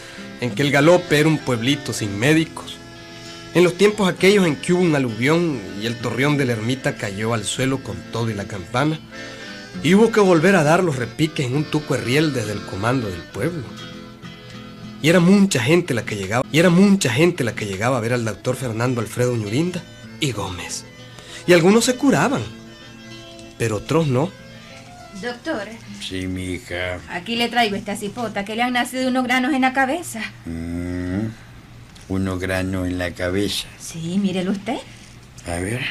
en 0.42 0.52
que 0.56 0.62
el 0.64 0.72
galope 0.72 1.20
era 1.20 1.28
un 1.30 1.38
pueblito 1.38 1.94
sin 1.94 2.18
médicos. 2.18 2.78
En 3.58 3.64
los 3.64 3.76
tiempos 3.76 4.08
aquellos 4.08 4.46
en 4.46 4.56
que 4.56 4.72
hubo 4.72 4.84
un 4.84 4.96
aluvión 4.96 5.60
y 5.82 5.88
el 5.88 5.98
torreón 5.98 6.38
de 6.38 6.46
la 6.46 6.52
ermita 6.52 6.96
cayó 6.96 7.34
al 7.34 7.44
suelo 7.44 7.82
con 7.82 7.98
todo 8.12 8.30
y 8.30 8.36
la 8.36 8.46
campana, 8.46 9.00
y 9.82 9.96
hubo 9.96 10.12
que 10.12 10.20
volver 10.20 10.56
a 10.56 10.64
dar 10.64 10.84
los 10.84 10.98
repiques 10.98 11.48
en 11.48 11.56
un 11.56 11.64
tuco 11.64 11.96
herriel 11.96 12.34
desde 12.34 12.52
el 12.52 12.62
comando 12.62 13.10
del 13.10 13.24
pueblo. 13.24 13.64
Y 15.02 15.10
era 15.10 15.20
mucha 15.20 15.60
gente 15.60 15.96
la 15.96 16.06
que 16.06 16.16
llegaba, 16.16 16.46
y 16.52 16.60
era 16.60 16.70
mucha 16.70 17.12
gente 17.12 17.44
la 17.44 17.56
que 17.56 17.66
llegaba 17.66 17.98
a 17.98 18.00
ver 18.00 18.14
al 18.14 18.26
doctor 18.26 18.56
Fernando 18.56 19.02
Alfredo 19.02 19.36
Ñurinda 19.36 19.82
y 20.20 20.34
Gómez. 20.34 20.86
Y 21.48 21.54
algunos 21.54 21.86
se 21.86 21.96
curaban, 21.96 22.44
pero 23.58 23.78
otros 23.78 24.06
no. 24.06 24.30
Doctor, 25.20 25.68
Sí, 26.00 26.28
mi 26.28 26.44
hija. 26.44 27.00
aquí 27.10 27.36
le 27.36 27.50
traigo 27.50 27.76
esta 27.76 27.96
cipota 27.96 28.46
que 28.46 28.56
le 28.56 28.62
han 28.62 28.74
nacido 28.74 29.10
unos 29.10 29.24
granos 29.24 29.52
en 29.54 29.62
la 29.62 29.74
cabeza. 29.74 30.22
Mm, 30.46 30.87
unos 32.10 32.40
granos 32.40 32.88
en 32.88 32.98
la 32.98 33.12
cabeza. 33.12 33.68
Sí, 33.80 34.18
mírelo 34.20 34.52
usted. 34.52 34.78
A 35.46 35.60
ver, 35.60 35.82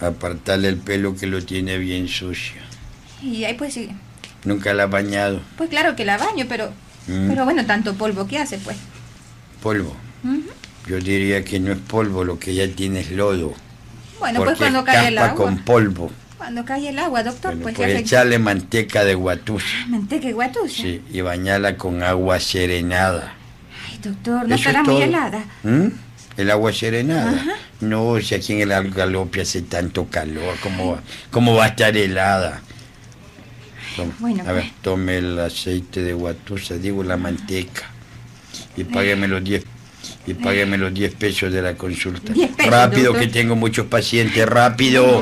apartarle 0.00 0.68
el 0.68 0.78
pelo 0.78 1.16
que 1.16 1.26
lo 1.26 1.44
tiene 1.44 1.78
bien 1.78 2.08
sucio. 2.08 2.60
Y 3.22 3.44
ahí 3.44 3.54
pues 3.54 3.74
sí. 3.74 3.90
Nunca 4.44 4.74
la 4.74 4.84
ha 4.84 4.86
bañado. 4.86 5.40
Pues 5.56 5.70
claro 5.70 5.94
que 5.94 6.04
la 6.04 6.18
baño, 6.18 6.46
pero. 6.48 6.70
Mm. 7.06 7.28
Pero 7.28 7.44
bueno, 7.44 7.64
tanto 7.66 7.94
polvo 7.94 8.26
que 8.26 8.38
hace, 8.38 8.58
pues. 8.58 8.76
Polvo. 9.62 9.96
Yo 10.86 10.98
diría 10.98 11.44
que 11.44 11.60
no 11.60 11.72
es 11.72 11.78
polvo, 11.78 12.24
lo 12.24 12.38
que 12.38 12.54
ya 12.54 12.68
tiene 12.68 13.00
es 13.00 13.12
lodo. 13.12 13.54
Bueno, 14.18 14.42
pues 14.42 14.58
cuando 14.58 14.84
cae 14.84 15.08
el 15.08 15.18
agua. 15.18 15.34
con 15.36 15.58
polvo. 15.58 16.10
Cuando 16.36 16.64
cae 16.64 16.88
el 16.88 16.98
agua, 16.98 17.22
doctor, 17.22 17.54
Bueno, 17.54 17.76
pues 17.76 17.76
pues 17.76 18.00
echarle 18.00 18.38
manteca 18.40 19.04
de 19.04 19.14
guatusa. 19.14 19.86
Manteca 19.88 20.28
y 20.28 20.32
guatusa. 20.32 20.82
Sí, 20.82 21.00
y 21.12 21.20
bañarla 21.20 21.76
con 21.76 22.02
agua 22.02 22.40
serenada. 22.40 23.34
Doctor, 24.02 24.48
no 24.48 24.54
estará 24.54 24.82
es 24.82 24.88
muy 24.88 25.02
helada. 25.02 25.44
¿Mm? 25.62 25.86
¿El 26.36 26.50
agua 26.50 26.72
serenada? 26.72 27.30
Ajá. 27.30 27.52
No, 27.80 28.18
si 28.20 28.34
aquí 28.34 28.54
en 28.54 28.70
el 28.70 28.90
galope 28.90 29.42
hace 29.42 29.62
tanto 29.62 30.06
calor, 30.08 30.54
¿cómo, 30.62 30.92
va- 30.92 31.02
cómo 31.30 31.54
va 31.54 31.64
a 31.64 31.68
estar 31.68 31.96
helada? 31.96 32.60
Tome, 33.96 34.12
bueno, 34.20 34.42
a 34.46 34.52
ver, 34.52 34.62
pues. 34.64 34.72
tome 34.82 35.18
el 35.18 35.38
aceite 35.38 36.02
de 36.02 36.14
guatusa, 36.14 36.76
digo 36.76 37.02
la 37.04 37.16
manteca, 37.18 37.82
y 38.76 38.84
págueme 38.84 39.28
los 39.28 39.44
10 39.44 39.64
y 40.26 40.34
págueme 40.34 40.78
los 40.78 40.94
10 40.94 41.14
pesos 41.14 41.52
de 41.52 41.60
la 41.60 41.74
consulta. 41.74 42.32
10 42.32 42.50
pesos, 42.52 42.72
rápido 42.72 43.06
doctor. 43.12 43.20
que 43.22 43.28
tengo 43.28 43.54
muchos 43.56 43.86
pacientes, 43.86 44.46
rápido. 44.48 45.20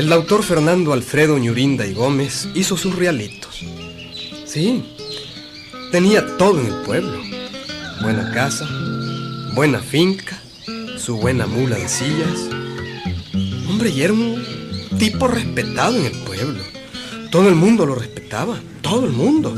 El 0.00 0.08
doctor 0.08 0.42
Fernando 0.42 0.94
Alfredo 0.94 1.36
Ñurinda 1.36 1.86
y 1.86 1.92
Gómez 1.92 2.48
hizo 2.54 2.78
sus 2.78 2.96
realitos. 2.96 3.60
Sí, 4.46 4.82
tenía 5.92 6.38
todo 6.38 6.58
en 6.58 6.68
el 6.68 6.80
pueblo. 6.86 7.20
Buena 8.00 8.32
casa, 8.32 8.66
buena 9.52 9.80
finca, 9.80 10.40
su 10.96 11.18
buena 11.18 11.46
mula 11.46 11.76
de 11.76 11.86
sillas. 11.86 12.48
Hombre, 13.68 13.90
y 13.90 14.00
era 14.00 14.14
un 14.14 14.42
tipo 14.98 15.28
respetado 15.28 15.94
en 15.98 16.06
el 16.06 16.18
pueblo. 16.22 16.62
Todo 17.30 17.50
el 17.50 17.54
mundo 17.54 17.84
lo 17.84 17.94
respetaba, 17.94 18.58
todo 18.80 19.04
el 19.04 19.12
mundo. 19.12 19.54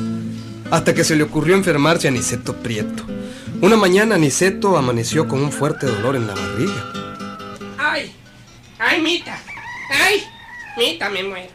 Hasta 0.73 0.93
que 0.93 1.05
se 1.05 1.15
le 1.15 1.23
ocurrió 1.23 1.55
enfermarse 1.55 2.09
a 2.09 2.11
Niceto 2.11 2.57
Prieto. 2.57 3.05
Una 3.61 3.77
mañana 3.77 4.19
Niceto 4.19 4.77
amaneció 4.77 5.29
con 5.29 5.41
un 5.41 5.53
fuerte 5.53 5.87
dolor 5.87 6.17
en 6.17 6.27
la 6.27 6.35
barriga. 6.35 6.93
¡Ay! 7.79 8.11
¡Ay, 8.81 9.01
Mita! 9.01 9.41
¡Ay! 9.89 10.32
Mita, 10.77 11.09
me 11.11 11.23
muero. 11.23 11.51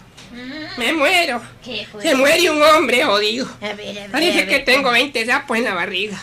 Me 0.77 0.93
muero. 0.93 1.41
¿Qué 1.63 1.87
fue? 1.89 2.01
Se 2.01 2.15
muere 2.15 2.49
un 2.51 2.61
hombre, 2.61 3.05
odio. 3.05 3.47
A 3.61 3.73
ver, 3.73 3.97
a 3.97 4.01
ver. 4.01 4.11
Parece 4.11 4.41
a 4.41 4.47
que 4.47 4.59
tengo 4.59 4.91
20 4.91 5.25
sapos 5.25 5.57
en 5.57 5.63
la 5.63 5.73
barriga. 5.73 6.21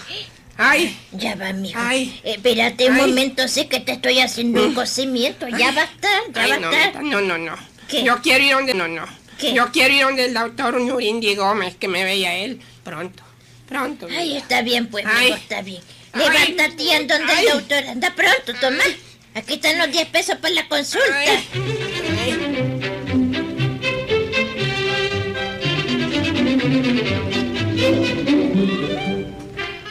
¡Ay! 0.57 0.97
Ya 1.13 1.35
va, 1.35 1.53
mijo. 1.53 1.79
Ay. 1.83 2.21
Espérate 2.23 2.89
un 2.89 2.95
Ay. 2.95 3.01
momento, 3.01 3.49
sé 3.49 3.67
que 3.67 3.81
te 3.81 3.93
estoy 3.93 4.21
haciendo 4.21 4.65
un 4.65 4.75
cocimiento. 4.75 5.49
Ya 5.49 5.73
va 5.73 5.83
a 5.83 5.85
estar, 5.85 6.23
ya 6.33 6.43
Ay, 6.43 6.51
va 6.51 6.57
a 6.57 7.03
no, 7.03 7.03
no, 7.03 7.21
no, 7.21 7.39
no. 7.39 7.57
¿Qué? 7.89 8.05
Yo 8.05 8.21
quiero 8.23 8.45
ir 8.45 8.53
donde... 8.53 8.75
No, 8.75 8.87
no. 8.87 9.05
¿Qué? 9.39 9.53
Yo 9.53 9.73
quiero 9.73 9.93
ir 9.93 10.05
donde 10.05 10.27
el 10.27 10.35
doctor 10.35 10.81
Ñurindi 10.81 11.35
Gómez, 11.35 11.77
que 11.77 11.89
me 11.89 12.05
veía 12.05 12.37
él. 12.37 12.61
Pronto. 12.85 13.25
Pronto. 13.69 14.07
Ay, 14.11 14.37
está 14.37 14.63
bien, 14.63 14.87
pues, 14.87 15.05
mijo, 15.05 15.35
está 15.35 15.63
bien. 15.63 15.83
Levántate 16.15 16.95
anda 16.95 17.19
donde 17.19 17.33
el 17.41 17.49
doctor. 17.49 17.85
Anda 17.89 18.15
pronto, 18.15 18.61
toma. 18.61 18.85
Aquí 19.35 19.55
están 19.55 19.79
los 19.79 19.91
10 19.91 20.09
pesos 20.11 20.37
para 20.37 20.55
la 20.55 20.69
consulta. 20.69 21.09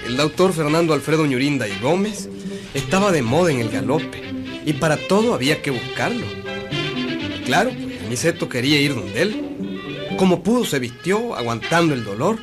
El 0.05 0.17
doctor 0.17 0.53
Fernando 0.53 0.93
Alfredo 0.93 1.25
Ñurinda 1.27 1.67
y 1.67 1.77
Gómez 1.79 2.29
estaba 2.73 3.11
de 3.11 3.21
moda 3.21 3.51
en 3.51 3.59
el 3.59 3.69
galope 3.69 4.23
y 4.65 4.73
para 4.73 4.97
todo 4.97 5.35
había 5.35 5.61
que 5.61 5.69
buscarlo. 5.69 6.25
Y 6.71 7.43
claro, 7.43 7.69
pues 7.71 8.01
Aniceto 8.05 8.49
quería 8.49 8.79
ir 8.79 8.95
donde 8.95 9.21
él. 9.21 10.15
Como 10.17 10.41
pudo 10.41 10.65
se 10.65 10.79
vistió 10.79 11.35
aguantando 11.35 11.93
el 11.93 12.03
dolor 12.03 12.39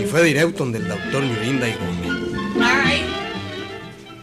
y 0.00 0.04
fue 0.04 0.22
directo 0.22 0.58
donde 0.58 0.78
el 0.78 0.86
doctor 0.88 1.24
Ñurinda 1.24 1.68
y 1.68 1.72
Gómez. 1.72 2.62
Ay. 2.62 3.02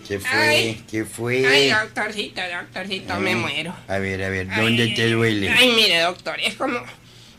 ¿Qué 0.08 0.20
fue? 0.20 0.30
Ay. 0.39 0.84
¿Qué 0.89 1.06
fue? 1.06 1.46
Ay, 1.46 1.70
doctorcito, 1.70 2.42
doctorcito, 2.42 3.20
me 3.20 3.36
muero. 3.36 3.75
A 3.88 3.98
ver, 3.98 4.24
a 4.24 4.30
ver, 4.30 4.48
¿dónde 4.56 4.84
Ay, 4.84 4.94
te 4.96 5.12
duele? 5.12 5.50
Ay, 5.50 5.74
mire, 5.75 6.00
doctor, 6.00 6.39
es 6.39 6.56
como, 6.56 6.80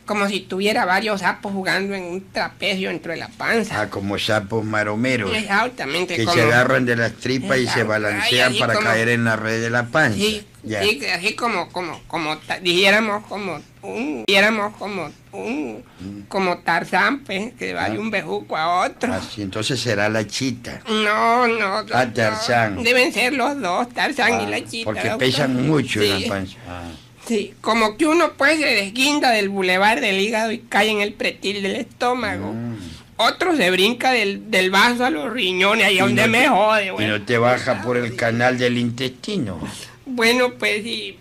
como 0.07 0.29
si 0.29 0.41
tuviera 0.41 0.85
varios 0.85 1.21
sapos 1.21 1.53
jugando 1.53 1.95
en 1.95 2.03
un 2.05 2.31
trapecio 2.33 2.89
dentro 2.89 3.13
de 3.13 3.19
la 3.19 3.29
panza. 3.29 3.81
Ah, 3.83 3.89
como 3.91 4.19
sapos 4.19 4.65
maromeros. 4.65 5.35
Exactamente. 5.37 6.17
Que 6.17 6.25
como- 6.25 6.35
se 6.37 6.43
agarran 6.43 6.85
de 6.85 6.97
las 6.97 7.13
tripas 7.15 7.59
y 7.59 7.67
se 7.67 7.85
balancean 7.85 8.55
para 8.59 8.75
como- 8.75 8.87
caer 8.87 9.09
en 9.11 9.25
la 9.25 9.37
red 9.37 9.61
de 9.61 9.71
la 9.71 9.85
panza. 9.87 10.17
Sí, 10.19 10.45
Ya. 10.65 10.83
sí, 10.83 11.01
así 11.07 11.35
como, 11.35 11.69
como, 11.71 12.01
como, 12.09 12.37
dijéramos 12.63 13.25
como 13.27 13.61
un, 13.83 14.25
dijéramos 14.27 14.77
como 14.77 15.11
un, 15.33 15.85
como 16.29 16.59
Tarzán, 16.59 17.21
pues, 17.21 17.53
que 17.55 17.73
va 17.73 17.89
de 17.89 17.97
Ah. 17.97 18.01
un 18.01 18.11
bejuco 18.11 18.57
a 18.57 18.81
otro. 18.87 19.13
Así, 19.15 19.43
entonces 19.43 19.79
será 19.81 20.09
la 20.09 20.27
chita. 20.27 20.81
No, 20.89 21.47
no. 21.47 21.85
Ah. 21.95 22.07
Tarzán. 22.13 22.83
Deben 22.83 23.13
ser 23.13 23.33
los 23.35 23.61
dos, 23.61 23.89
Tarzán 23.95 24.41
y 24.41 24.45
Ah, 24.45 24.49
la 24.49 24.65
chita. 24.65 24.85
porque 24.87 25.01
doctor. 25.09 25.19
pesan 25.19 25.67
mucho 25.69 26.03
en 26.03 26.23
la 26.23 26.29
panza. 26.29 26.57
Ah. 26.69 26.83
Sí, 27.27 27.55
como 27.61 27.97
que 27.97 28.07
uno 28.07 28.33
pues 28.37 28.59
se 28.59 28.67
desguinda 28.67 29.31
del 29.31 29.49
bulevar 29.49 30.01
del 30.01 30.19
hígado 30.21 30.51
y 30.53 30.59
cae 30.59 30.89
en 30.91 31.01
el 31.01 31.13
pretil 31.13 31.63
del 31.63 31.77
estómago. 31.77 32.53
Mm. 32.53 32.77
Otro 33.17 33.55
se 33.57 33.71
brinca 33.71 34.13
del, 34.13 34.51
del 34.51 34.71
vaso 34.71 35.05
a 35.05 35.11
los 35.11 35.31
riñones, 35.33 35.87
ahí 35.87 35.97
Y 35.97 35.99
donde 36.01 36.23
no 36.23 36.29
me 36.29 36.49
jode, 36.49 36.87
Y 36.87 36.91
güey. 36.91 37.07
no 37.07 37.23
te 37.23 37.37
baja 37.37 37.83
por 37.83 37.97
el 37.99 38.17
canal 38.17 38.59
del 38.59 38.79
intestino. 38.79 39.61
Bueno, 40.07 40.55
pues 40.55 40.83
sí. 40.83 41.19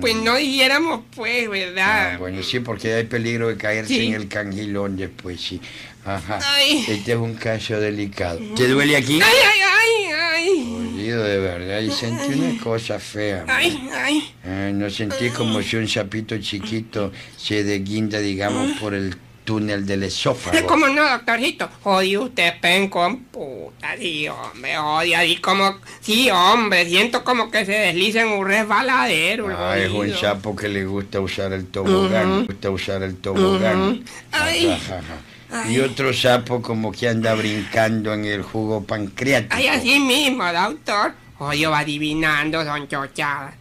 Pues 0.00 0.16
no 0.16 0.36
dijéramos, 0.36 1.02
pues, 1.14 1.46
Ah, 1.46 1.50
¿verdad? 1.50 2.18
bueno, 2.18 2.42
sí, 2.42 2.60
porque 2.60 2.94
hay 2.94 3.04
peligro 3.04 3.48
de 3.48 3.56
caerse 3.56 3.94
Sí. 3.94 4.06
en 4.06 4.14
el 4.14 4.28
cangilón 4.28 4.96
después, 4.96 5.40
sí. 5.40 5.60
Ajá. 6.04 6.40
Ay. 6.54 6.84
Este 6.88 7.12
es 7.12 7.18
un 7.18 7.34
caso 7.34 7.78
delicado. 7.78 8.40
¿Te 8.56 8.66
duele 8.68 8.96
aquí? 8.96 9.20
Ay, 9.22 9.36
ay, 9.44 9.60
ay, 9.60 10.12
ay. 10.12 10.76
Jodido, 10.92 11.22
de 11.24 11.38
verdad. 11.38 11.80
Y 11.80 11.90
sentí 11.90 12.38
una 12.40 12.60
cosa 12.60 12.98
fea. 12.98 13.44
Ay, 13.48 13.88
ay. 13.94 14.34
Ah, 14.44 14.70
no 14.72 14.88
sentí 14.90 15.28
como 15.30 15.62
si 15.62 15.76
un 15.76 15.86
sapito 15.86 16.36
chiquito 16.38 17.12
se 17.36 17.62
desguinda, 17.62 18.18
digamos, 18.18 18.72
por 18.80 18.94
el 18.94 19.14
túnel 19.44 19.86
del 19.86 20.04
esófago. 20.04 20.66
¿Cómo 20.66 20.88
no, 20.88 21.08
doctorcito? 21.08 21.68
Jodido 21.82 22.24
usted, 22.24 22.54
pen 22.60 22.88
con 22.88 23.18
puta, 23.24 23.96
sí, 23.98 24.28
hombre, 24.28 24.78
odia, 24.78 25.20
así 25.20 25.36
como, 25.36 25.78
sí, 26.00 26.30
hombre, 26.30 26.86
siento 26.86 27.24
como 27.24 27.50
que 27.50 27.64
se 27.64 27.72
desliza 27.72 28.22
en 28.22 28.28
un 28.28 28.46
resbaladero. 28.46 29.48
Ah, 29.56 29.78
es 29.78 29.90
un 29.90 30.12
sapo 30.14 30.54
que 30.54 30.68
le 30.68 30.84
gusta 30.84 31.20
usar 31.20 31.52
el 31.52 31.66
tobogán, 31.66 32.40
le 32.40 32.46
gusta 32.46 32.70
usar 32.70 33.02
el 33.02 33.16
tobogán. 33.16 33.82
Ujú. 33.82 34.02
Ay. 34.32 34.66
Ajá, 34.70 34.98
ajá, 34.98 35.02
ajá. 35.50 35.70
Y 35.70 35.80
otro 35.80 36.12
sapo 36.12 36.62
como 36.62 36.92
que 36.92 37.08
anda 37.08 37.34
brincando 37.34 38.14
en 38.14 38.24
el 38.24 38.42
jugo 38.42 38.84
pancreático. 38.84 39.54
Ay, 39.54 39.68
así 39.68 40.00
mismo, 40.00 40.44
doctor. 40.50 41.12
Oye, 41.38 41.66
va 41.66 41.80
adivinando, 41.80 42.64
son 42.64 42.86
chochadas. 42.88 43.54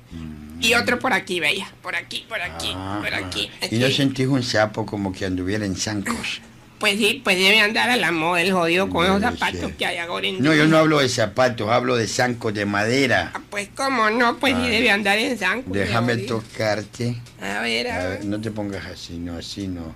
Y 0.62 0.74
otro 0.76 1.00
por 1.00 1.14
aquí, 1.14 1.40
veía, 1.40 1.70
por 1.82 1.96
aquí, 1.96 2.26
por 2.30 2.42
aquí, 2.42 2.72
por 3.00 3.14
Ajá. 3.14 3.26
aquí. 3.28 3.50
Y 3.72 3.78
no 3.80 3.86
aquí. 3.88 3.96
sentís 3.96 4.28
un 4.28 4.44
sapo 4.44 4.86
como 4.86 5.12
que 5.12 5.26
anduviera 5.26 5.66
en 5.66 5.76
zancos. 5.76 6.42
Pues 6.80 6.98
sí, 6.98 7.22
pues 7.24 7.38
debe 7.38 7.60
andar 7.60 7.92
a 7.92 7.96
la 7.96 8.12
moda 8.12 8.42
el 8.42 8.52
jodido 8.52 8.90
con 8.90 9.06
esos 9.06 9.22
Debe 9.22 9.38
zapatos 9.38 9.72
que 9.78 9.86
hay 9.86 9.98
ahora 9.98 10.26
en 10.28 10.42
No, 10.42 10.52
yo 10.56 10.66
no 10.66 10.78
hablo 10.80 10.98
de 10.98 11.10
zapatos, 11.10 11.70
hablo 11.70 11.96
de 11.96 12.08
zancos 12.08 12.56
de 12.56 12.66
madera. 12.66 13.32
Ah, 13.36 13.42
Pues 13.52 13.70
cómo 13.76 14.10
no, 14.10 14.38
pues 14.38 14.56
sí 14.56 14.62
Ay. 14.64 14.72
debe 14.72 14.90
andar 14.90 15.20
en 15.20 15.38
zanco. 15.38 15.70
Déjame 15.72 16.18
tocarte. 16.18 17.18
A 17.40 17.60
ver, 17.62 17.88
a 17.88 17.96
A 17.96 18.00
ver. 18.08 18.10
ver, 18.18 18.26
no 18.26 18.42
te 18.42 18.50
pongas 18.50 18.84
así, 18.88 19.20
no, 19.20 19.38
así 19.38 19.68
no. 19.68 19.94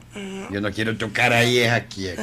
Yo 0.52 0.62
no 0.62 0.72
quiero 0.72 0.96
tocar 0.96 1.34
ahí, 1.34 1.58
es 1.58 1.72
aquí, 1.72 2.08
aquí. 2.08 2.22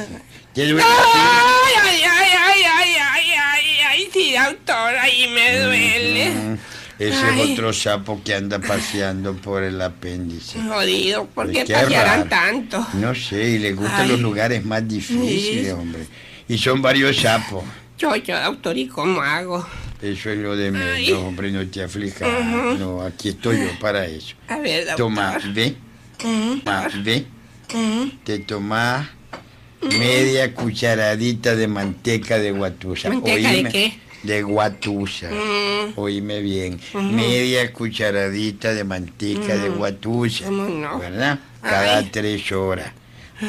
¿Te 0.53 0.65
duele 0.65 0.81
Ay, 0.81 1.73
ay, 1.83 2.01
ay, 2.09 2.29
ay, 2.39 2.63
ay, 2.63 2.95
ay, 3.01 3.25
ay, 3.37 3.65
ay, 3.85 4.09
sí, 4.13 4.33
doctor, 4.33 4.95
ahí 4.97 5.27
me 5.27 5.59
duele. 5.59 6.29
Mm, 6.29 6.57
Ese 6.99 7.15
Ay. 7.25 7.41
es 7.41 7.49
otro 7.51 7.73
sapo 7.73 8.21
que 8.23 8.35
anda 8.35 8.59
paseando 8.59 9.33
por 9.35 9.63
el 9.63 9.81
apéndice. 9.81 10.59
Jodido, 10.61 11.25
¿por 11.25 11.51
qué 11.51 11.63
qué 11.65 11.73
pasearán 11.73 12.29
tanto? 12.29 12.85
No 12.93 13.15
sé, 13.15 13.49
y 13.51 13.59
le 13.59 13.73
gustan 13.73 14.01
Ay. 14.01 14.09
los 14.09 14.19
lugares 14.19 14.63
más 14.63 14.87
difíciles, 14.87 15.65
Sí. 15.65 15.71
hombre. 15.71 16.05
Y 16.47 16.57
son 16.57 16.81
varios 16.81 17.17
sapos. 17.17 17.63
Chocho, 17.97 18.33
doctor, 18.39 18.77
¿y 18.77 18.87
cómo 18.87 19.21
hago? 19.21 19.65
Eso 20.01 20.29
es 20.29 20.37
lo 20.37 20.55
de 20.55 20.71
menos, 20.71 21.11
hombre, 21.23 21.51
no 21.51 21.65
te 21.67 21.81
aflijas. 21.83 22.29
No, 22.77 23.01
aquí 23.01 23.29
estoy 23.29 23.57
yo 23.59 23.79
para 23.79 24.05
eso. 24.05 24.35
A 24.49 24.57
ver, 24.57 24.79
doctor. 24.85 24.97
Toma, 24.97 25.37
ve, 25.53 25.75
Mm, 26.23 26.59
toma, 26.59 26.87
ve, 27.03 27.25
mm. 27.73 28.09
te 28.23 28.39
tomás 28.39 29.07
media 29.99 30.53
cucharadita 30.53 31.55
de 31.55 31.67
manteca 31.67 32.37
de 32.37 32.51
guatusa. 32.51 33.09
¿Manteca 33.09 33.51
de 33.51 33.63
qué? 33.65 33.99
De 34.23 34.41
guatusa. 34.41 35.29
Mm. 35.29 35.93
Oíme 35.99 36.39
bien, 36.41 36.79
media 36.93 37.71
cucharadita 37.73 38.73
de 38.73 38.83
manteca 38.83 39.55
de 39.57 39.69
guatusa. 39.69 40.45
¿Cómo 40.45 40.63
no? 40.69 40.97
¿Verdad? 40.99 41.39
Cada 41.61 41.97
Ay. 41.97 42.09
tres 42.11 42.51
horas. 42.51 42.91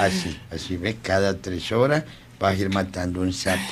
Así, 0.00 0.37
así 0.50 0.76
ves, 0.76 0.96
cada 1.02 1.37
tres 1.40 1.70
horas 1.70 2.02
vas 2.40 2.54
a 2.56 2.60
ir 2.60 2.70
matando 2.70 3.20
un 3.20 3.32
sapo. 3.32 3.62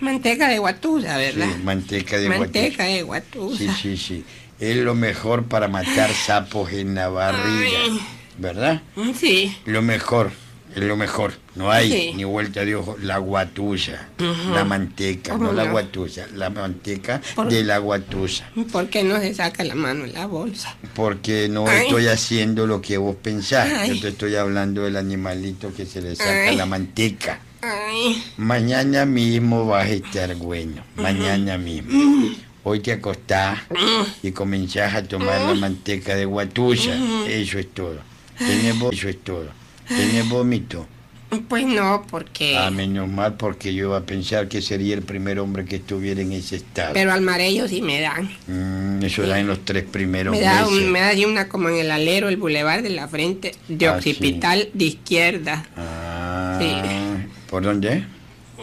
Manteca 0.00 0.48
de 0.48 0.58
guatusa, 0.58 1.16
Sí, 1.16 1.36
¿verdad? 1.38 1.56
manteca 1.64 2.18
de 2.18 2.28
Manteca 2.28 2.84
guatusa. 2.84 2.84
de 2.84 3.02
guatusa. 3.02 3.58
Sí, 3.58 3.68
sí, 3.80 3.96
sí. 3.96 4.24
Es 4.60 4.76
lo 4.76 4.94
mejor 4.94 5.44
para 5.44 5.68
matar 5.68 6.12
sapos 6.12 6.70
en 6.72 6.94
la 6.94 7.08
barriga. 7.08 7.78
Ay. 7.84 8.00
¿Verdad? 8.38 8.82
Mm, 8.96 9.12
Sí. 9.14 9.56
Lo 9.66 9.80
mejor, 9.82 10.32
es 10.74 10.82
lo 10.82 10.96
mejor. 10.96 11.32
No 11.54 11.70
hay 11.70 11.90
Sí. 11.90 12.12
ni 12.14 12.24
vuelta 12.24 12.64
de 12.64 12.74
ojo. 12.76 12.96
La 13.02 13.18
guatusa, 13.18 14.08
la 14.52 14.64
manteca, 14.64 15.32
¿Cómo 15.32 15.44
no 15.46 15.52
la 15.52 15.64
no? 15.66 15.72
guatusa, 15.72 16.26
la 16.34 16.50
manteca 16.50 17.20
Por- 17.34 17.48
de 17.50 17.62
la 17.64 17.78
guatusa. 17.78 18.48
¿Por 18.72 18.88
qué 18.88 19.04
no 19.04 19.18
se 19.20 19.34
saca 19.34 19.64
la 19.64 19.74
mano 19.74 20.04
en 20.04 20.12
la 20.14 20.26
bolsa? 20.26 20.76
Porque 20.94 21.48
no 21.50 21.66
Ay. 21.66 21.82
estoy 21.86 22.06
haciendo 22.08 22.66
lo 22.66 22.80
que 22.80 22.96
vos 22.98 23.16
pensás. 23.22 23.70
Ay. 23.72 23.94
Yo 23.96 24.00
te 24.02 24.08
estoy 24.08 24.34
hablando 24.36 24.82
del 24.84 24.96
animalito 24.96 25.72
que 25.74 25.84
se 25.86 26.00
le 26.00 26.16
saca 26.16 26.48
Ay. 26.48 26.56
la 26.56 26.66
manteca. 26.66 27.40
Mañana 28.36 29.04
mismo 29.04 29.66
vas 29.66 29.84
a 29.86 29.90
estar 29.90 30.34
bueno. 30.36 30.82
Mañana 30.96 31.58
mismo. 31.58 32.30
Hoy 32.64 32.80
te 32.80 32.92
acostás 32.92 33.58
y 34.22 34.30
comenzás 34.32 34.94
a 34.94 35.02
tomar 35.02 35.40
la 35.42 35.54
manteca 35.54 36.14
de 36.14 36.24
guatusa. 36.24 36.92
Eso 37.28 37.58
es 37.58 37.72
todo. 37.72 37.98
Eso 38.90 39.08
es 39.08 39.22
todo. 39.22 39.46
Tenés 39.96 40.28
vómito. 40.28 40.86
Pues 41.48 41.64
no, 41.64 42.04
porque... 42.10 42.58
Ah, 42.58 42.70
menos 42.70 43.08
mal 43.08 43.34
porque 43.38 43.72
yo 43.72 43.86
iba 43.86 43.96
a 43.96 44.02
pensar 44.02 44.48
que 44.48 44.60
sería 44.60 44.94
el 44.94 45.00
primer 45.00 45.38
hombre 45.38 45.64
que 45.64 45.76
estuviera 45.76 46.20
en 46.20 46.30
ese 46.32 46.56
estado. 46.56 46.92
Pero 46.92 47.10
al 47.10 47.22
marello 47.22 47.66
sí 47.68 47.80
me 47.80 48.02
dan. 48.02 48.30
Mm, 48.48 49.02
eso 49.02 49.22
da 49.26 49.40
en 49.40 49.46
los 49.46 49.64
tres 49.64 49.84
primeros 49.84 50.32
Me 50.36 50.42
da, 50.42 50.60
meses. 50.66 50.68
un- 50.84 50.92
me 50.92 51.00
da 51.00 51.26
una 51.26 51.48
como 51.48 51.70
en 51.70 51.76
el 51.76 51.90
alero, 51.90 52.28
el 52.28 52.36
bulevar 52.36 52.82
de 52.82 52.90
la 52.90 53.08
frente, 53.08 53.54
de 53.66 53.86
Ah, 53.88 53.94
occipital 53.96 54.68
de 54.74 54.84
izquierda. 54.84 55.64
Ah, 55.74 56.58
Sí. 56.60 57.26
¿Por 57.48 57.62
dónde? 57.62 58.04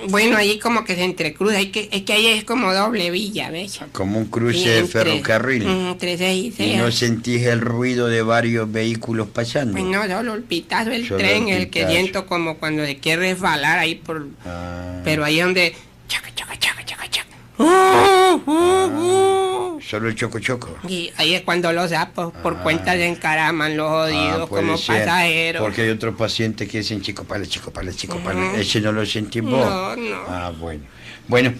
Bueno, 0.08 0.38
ahí 0.38 0.58
como 0.60 0.86
que 0.86 0.96
se 0.96 1.04
entrecruza, 1.04 1.58
hay 1.58 1.68
que, 1.72 1.90
es 1.92 2.04
que 2.04 2.14
ahí 2.14 2.28
es 2.28 2.44
como 2.46 2.74
doble 2.74 3.12
villa, 3.12 3.50
¿ves? 3.50 3.80
Como 3.92 4.18
un 4.20 4.26
cruce 4.28 4.58
Sí, 4.60 4.66
de 4.66 4.80
entre- 4.80 5.04
ferrocarril. 5.04 5.64
Entre 5.68 6.18
seis 6.18 6.44
y 6.44 6.48
Y 6.48 6.52
seis. 6.52 6.78
no 6.78 6.92
sentís 6.92 7.44
el 7.46 7.62
ruido 7.62 8.08
de 8.08 8.22
varios 8.22 8.72
vehículos 8.72 9.28
pasando. 9.28 9.74
Pues 9.74 9.84
no, 9.84 10.08
solo 10.08 10.34
el 10.36 10.44
pitazo 10.44 10.90
del 10.92 11.06
Solo 11.08 11.20
tren, 11.20 11.50
el 11.50 11.64
el 11.64 11.70
que 11.70 11.86
siento 11.88 12.26
como 12.26 12.58
cuando 12.58 12.86
se 12.86 12.98
quiere 12.98 13.34
resbalar 13.34 13.80
ahí 13.80 13.96
por... 13.96 14.28
Ah, 14.46 15.02
Pero 15.04 15.26
ahí 15.26 15.40
donde... 15.40 15.76
Chaca, 16.08 16.30
chaca, 16.34 16.58
chaca, 16.58 16.86
chaca, 16.86 17.10
chaca. 17.10 17.28
Uh, 17.58 18.42
uh, 18.50 18.86
uh. 18.88 19.69
Solo 19.90 20.08
el 20.08 20.14
choco 20.14 20.38
choco. 20.38 20.78
Y 20.88 21.12
ahí 21.18 21.34
es 21.34 21.42
cuando 21.42 21.74
los 21.74 21.90
sapos 21.90 22.32
por 22.44 22.58
cuenta 22.60 22.94
se 22.94 23.08
encaraman 23.08 23.76
los 23.76 23.90
jodidos 23.90 24.42
Ah, 24.44 24.48
como 24.48 24.78
ser, 24.78 25.00
pasajeros. 25.00 25.64
Porque 25.64 25.82
hay 25.82 25.90
otros 25.90 26.16
pacientes 26.16 26.70
que 26.70 26.78
dicen 26.78 27.02
chico 27.02 27.24
pala, 27.24 27.48
chico 27.48 27.72
pala, 27.72 27.92
chico 27.92 28.20
pala. 28.20 28.40
Ujú. 28.40 28.58
Ese 28.58 28.82
no 28.82 28.92
lo 28.92 29.04
sentís 29.04 29.42
vos. 29.42 29.52
No, 29.68 29.96
no. 29.96 30.16
Ah, 30.28 30.52
bueno. 30.56 30.84
Bueno, 31.28 31.54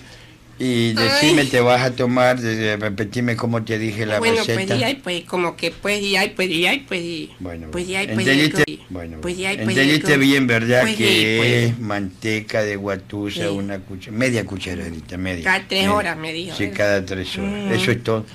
y 0.60 0.92
decime, 0.94 1.42
Ay. 1.44 1.48
te 1.48 1.62
vas 1.62 1.82
a 1.82 1.92
tomar, 1.92 2.40
de- 2.40 2.76
repetime 2.76 3.36
cómo 3.38 3.64
te 3.64 3.80
dije 3.80 4.06
la 4.06 4.20
bueno, 4.20 4.36
pues 4.36 4.48
receta. 4.48 4.76
y 4.76 4.84
hay, 4.84 4.96
pues 4.96 5.24
como 5.24 5.56
que 5.56 5.72
pues 5.72 6.02
y 6.02 6.18
hay, 6.18 6.30
pues 6.30 6.50
y 6.50 6.66
hay, 6.66 6.80
pues 6.82 7.02
y... 7.02 7.32
Bueno, 7.40 7.68
pues 7.72 7.88
y 7.88 7.96
hay, 7.96 8.08
bueno. 8.08 8.16
pues 8.24 8.28
y 8.28 8.30
entendiste, 8.42 8.64
hay, 8.68 8.86
bueno, 8.90 9.18
pues 9.22 9.38
y 9.38 9.46
hay, 9.46 9.56
bueno. 9.56 9.66
pues 9.68 9.78
y 9.78 9.80
entendiste 9.80 10.08
pues- 10.18 10.20
bien, 10.28 10.48
¿verdad? 10.48 10.82
pues 10.82 10.96
que 10.98 11.08
sí, 11.08 11.36
pues. 11.38 11.52
es 11.72 11.80
manteca 11.80 12.62
de 12.64 12.76
guatusa, 12.76 13.42
Sí. 13.44 13.48
una 13.48 13.80
cucha, 13.80 14.12
media 14.12 14.46
cucharadita, 14.46 15.18
media. 15.18 15.44
Cada 15.46 15.60
tres 15.68 15.82
media. 15.84 15.94
horas, 15.94 16.18
me 16.18 16.34
dijo, 16.34 16.56
Sí, 16.58 16.64
¿verdad? 16.66 16.78
cada 16.78 17.06
tres 17.06 17.38
horas. 17.38 17.72
Eso 17.82 17.92
es 17.92 18.04
todo. 18.04 18.26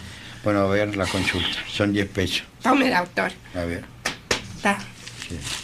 Bueno, 0.42 0.60
a 0.60 0.68
ver, 0.68 0.96
la 0.96 1.06
consulta. 1.06 1.48
Son 1.70 1.92
10 1.92 2.06
pesos. 2.08 2.42
Tome, 2.62 2.90
doctor. 2.90 3.32
A 3.54 3.64
ver. 3.64 3.84
Está. 4.56 4.78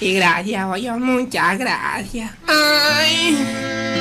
Y 0.00 0.14
gracias, 0.14 0.66
oye, 0.66 0.90
muchas 0.92 1.58
gracias. 1.58 2.30
Ay. 2.46 3.99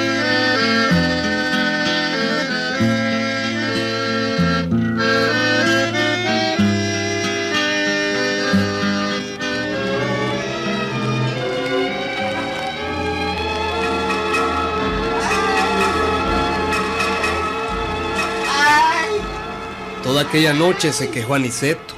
Toda 20.20 20.32
aquella 20.32 20.52
noche 20.54 20.92
se 20.92 21.10
quejó 21.10 21.36
Aniceto. 21.36 21.96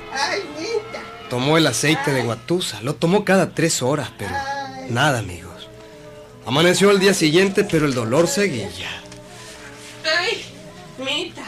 Tomó 1.27 1.57
el 1.57 1.65
aceite 1.65 2.11
de 2.11 2.21
guatusa. 2.21 2.79
Lo 2.83 2.93
tomó 2.93 3.25
cada 3.25 3.55
tres 3.55 3.81
horas, 3.81 4.11
pero 4.15 4.29
nada, 4.89 5.17
amigos. 5.17 5.67
Amaneció 6.45 6.91
al 6.91 6.99
día 6.99 7.15
siguiente, 7.15 7.63
pero 7.63 7.87
el 7.87 7.95
dolor 7.95 8.27
seguía. 8.27 8.69
Ay, 10.05 10.45
Mita. 11.03 11.41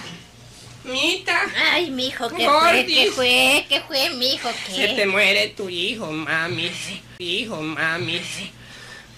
Mita. 0.84 1.42
Ay, 1.74 1.92
mijo, 1.92 2.28
¿qué 2.30 2.50
fue? 2.50 2.86
¿Qué 2.88 3.12
fue? 3.12 3.66
¿Qué 3.70 3.82
fue, 3.82 4.10
mijo? 4.16 4.50
Se 4.66 4.88
te 4.88 4.96
¿Qué? 4.96 5.06
muere 5.06 5.50
tu 5.50 5.70
hijo, 5.70 6.12
mami. 6.12 6.72
Hijo, 7.20 7.62
mami. 7.62 8.20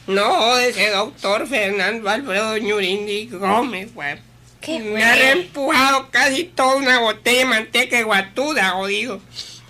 No, 0.07 0.57
ese 0.57 0.89
doctor 0.89 1.47
Fernando 1.47 2.09
Alfredo 2.09 2.57
Ñurindi 2.57 3.27
Gómez, 3.27 3.93
güey. 3.93 4.34
¿Qué 4.65 4.79
Me 4.79 5.03
ha 5.03 5.13
fue? 5.13 5.21
reempujado 5.23 6.09
casi 6.11 6.43
toda 6.45 6.75
una 6.75 6.99
botella 6.99 7.39
de 7.39 7.45
manteca 7.45 7.97
de 7.97 8.03
guatuda, 8.03 8.69
jodido. 8.71 9.21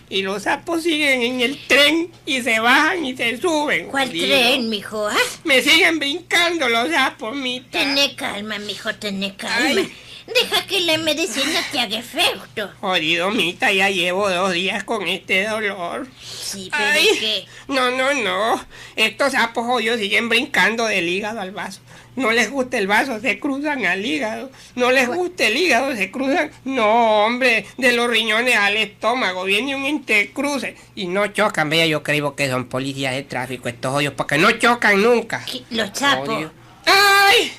Y 0.08 0.22
los 0.22 0.44
sapos 0.44 0.84
siguen 0.84 1.22
en 1.24 1.42
el 1.42 1.58
tren 1.68 2.12
y 2.28 2.42
se 2.42 2.60
bajan 2.60 3.04
y 3.04 3.18
se 3.18 3.38
suben. 3.42 3.88
¿Cuál 3.88 4.08
jodido. 4.10 4.28
tren, 4.28 4.70
mijo? 4.70 5.08
Ah, 5.08 5.16
Me 5.44 5.62
siguen 5.62 5.98
brincando 6.00 6.70
los 6.70 6.90
sapos, 6.92 7.36
mita. 7.36 7.80
Tené 7.80 8.16
calma, 8.16 8.60
mijo, 8.60 8.94
tené 8.96 9.36
calma. 9.36 9.82
Ay. 9.82 9.94
Deja 10.28 10.66
que 10.66 10.82
la 10.82 10.98
medicina 10.98 11.64
te 11.72 11.80
haga 11.80 12.00
efecto. 12.00 12.72
Jodido, 12.82 13.30
mita, 13.30 13.72
ya 13.72 13.90
llevo 13.92 14.28
dos 14.30 14.54
días 14.54 14.84
con 14.84 15.08
este 15.08 15.44
dolor. 15.48 16.08
Sí, 16.20 16.70
pero 16.72 16.84
Ay, 16.92 17.08
es 17.12 17.20
que... 17.20 17.46
no, 17.68 17.92
no, 17.92 18.12
no. 18.16 18.66
Estos 18.96 19.34
sapos 19.34 19.66
jodidos 19.68 20.00
siguen 20.00 20.28
brincando 20.30 20.86
del 20.86 21.08
hígado 21.10 21.42
al 21.42 21.52
vaso. 21.52 21.82
No 22.16 22.32
les 22.32 22.50
gusta 22.50 22.78
el 22.78 22.88
vaso, 22.88 23.20
se 23.20 23.40
cruzan 23.40 23.86
al 23.86 24.06
hígado. 24.06 24.50
No 24.76 24.92
les 24.92 25.08
gusta 25.08 25.48
el 25.48 25.58
hígado, 25.58 25.96
se 25.96 26.12
cruzan. 26.12 26.52
No, 26.64 27.26
hombre, 27.26 27.66
de 27.78 27.92
los 27.92 28.10
riñones 28.10 28.56
al 28.56 28.78
estómago. 28.78 29.44
Viene 29.44 29.76
un 29.76 29.86
intercruce. 29.86 30.76
Y 30.96 31.08
no 31.08 31.28
chocan, 31.28 31.70
vea, 31.70 31.86
yo 31.86 32.04
creo 32.04 32.36
que 32.36 32.50
son 32.50 32.66
policías 32.66 33.14
de 33.14 33.24
tráfico 33.24 33.68
estos 33.70 33.94
hoyos, 33.94 34.14
porque 34.16 34.38
no 34.38 34.52
chocan 34.52 35.02
nunca. 35.02 35.46
Los. 35.70 35.92
Jodido. 36.00 36.52
¡Ay! 36.86 37.52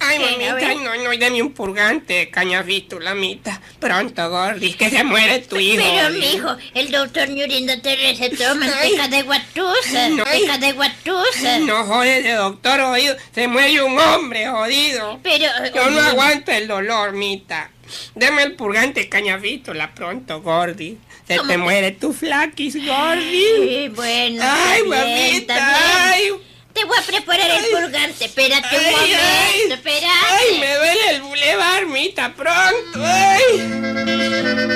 Ay, 0.00 0.18
mamita, 0.18 0.74
no, 0.74 0.96
no, 1.02 1.18
dame 1.18 1.42
un 1.42 1.52
purgante, 1.52 2.30
cañafístula, 2.30 3.14
mitad. 3.14 3.51
Pronto, 3.82 4.30
gordis, 4.30 4.76
que 4.76 4.90
se 4.90 5.02
muere 5.02 5.40
tu 5.40 5.56
hijo. 5.58 5.82
Pero, 5.82 6.10
mijo, 6.10 6.56
el 6.72 6.92
doctor 6.92 7.28
Ñurindo 7.28 7.80
te 7.80 7.96
recetó 7.96 8.54
manteca 8.54 9.08
de 9.08 9.22
guatusa. 9.22 10.08
Manteca 10.08 10.58
de 10.58 10.72
guatusa. 10.72 11.58
No 11.58 11.84
jodes 11.84 12.22
de 12.22 12.32
doctor 12.34 12.80
jodido, 12.80 13.16
se 13.34 13.48
muere 13.48 13.82
un 13.82 13.98
hombre 13.98 14.46
jodido. 14.46 15.18
Pero... 15.24 15.46
Yo 15.74 15.90
no 15.90 16.00
aguanto 16.00 16.52
el 16.52 16.68
dolor, 16.68 17.10
mita. 17.12 17.70
Deme 18.14 18.44
el 18.44 18.54
purgante 18.54 19.08
cañafístula 19.08 19.92
pronto, 19.94 20.40
Gordi. 20.42 20.96
Se 21.26 21.38
¿Cómo 21.38 21.50
te 21.50 21.58
muere 21.58 21.90
tu 21.90 22.12
flaquis, 22.12 22.76
Gordi. 22.86 23.44
Sí, 23.56 23.88
bueno, 23.94 24.44
Ay, 24.46 24.82
mamita, 24.84 25.54
bien. 25.54 25.66
ay. 25.74 26.30
Te 26.74 26.84
voy 26.84 26.96
a 26.98 27.02
preparar 27.02 27.50
el 27.50 27.64
purgante. 27.70 28.24
Espérate 28.24 28.76
un 28.78 28.84
Ay, 28.84 28.92
momento, 28.92 29.18
ay. 29.20 29.72
espérate. 29.72 30.06
Ay, 30.30 30.60
me 30.60 30.74
duele 30.76 31.10
el 31.10 31.22
bulevar, 31.22 31.86
mita, 31.86 32.34
pronto. 32.34 33.04
Ay. 33.04 34.72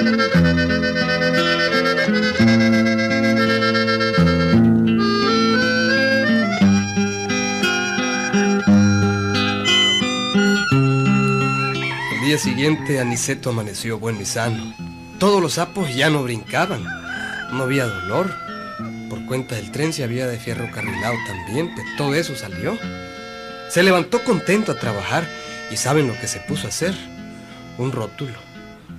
El 12.12 12.20
día 12.24 12.38
siguiente, 12.38 13.00
Aniceto 13.00 13.50
amaneció 13.50 13.98
bueno 13.98 14.20
y 14.20 14.26
sano. 14.26 14.74
Todos 15.18 15.40
los 15.40 15.54
sapos 15.54 15.94
ya 15.94 16.10
no 16.10 16.22
brincaban. 16.22 16.84
No 17.52 17.62
había 17.64 17.86
dolor. 17.86 18.45
Cuenta 19.26 19.56
del 19.56 19.72
tren 19.72 19.92
se 19.92 20.04
había 20.04 20.26
de 20.26 20.38
fierro 20.38 20.70
carrilado 20.70 21.16
también, 21.26 21.74
pues 21.74 21.86
todo 21.96 22.14
eso 22.14 22.36
salió. 22.36 22.78
Se 23.68 23.82
levantó 23.82 24.22
contento 24.22 24.72
a 24.72 24.78
trabajar 24.78 25.28
y 25.70 25.76
¿saben 25.76 26.06
lo 26.06 26.18
que 26.18 26.28
se 26.28 26.40
puso 26.40 26.66
a 26.66 26.70
hacer? 26.70 26.94
Un 27.78 27.92
rótulo. 27.92 28.38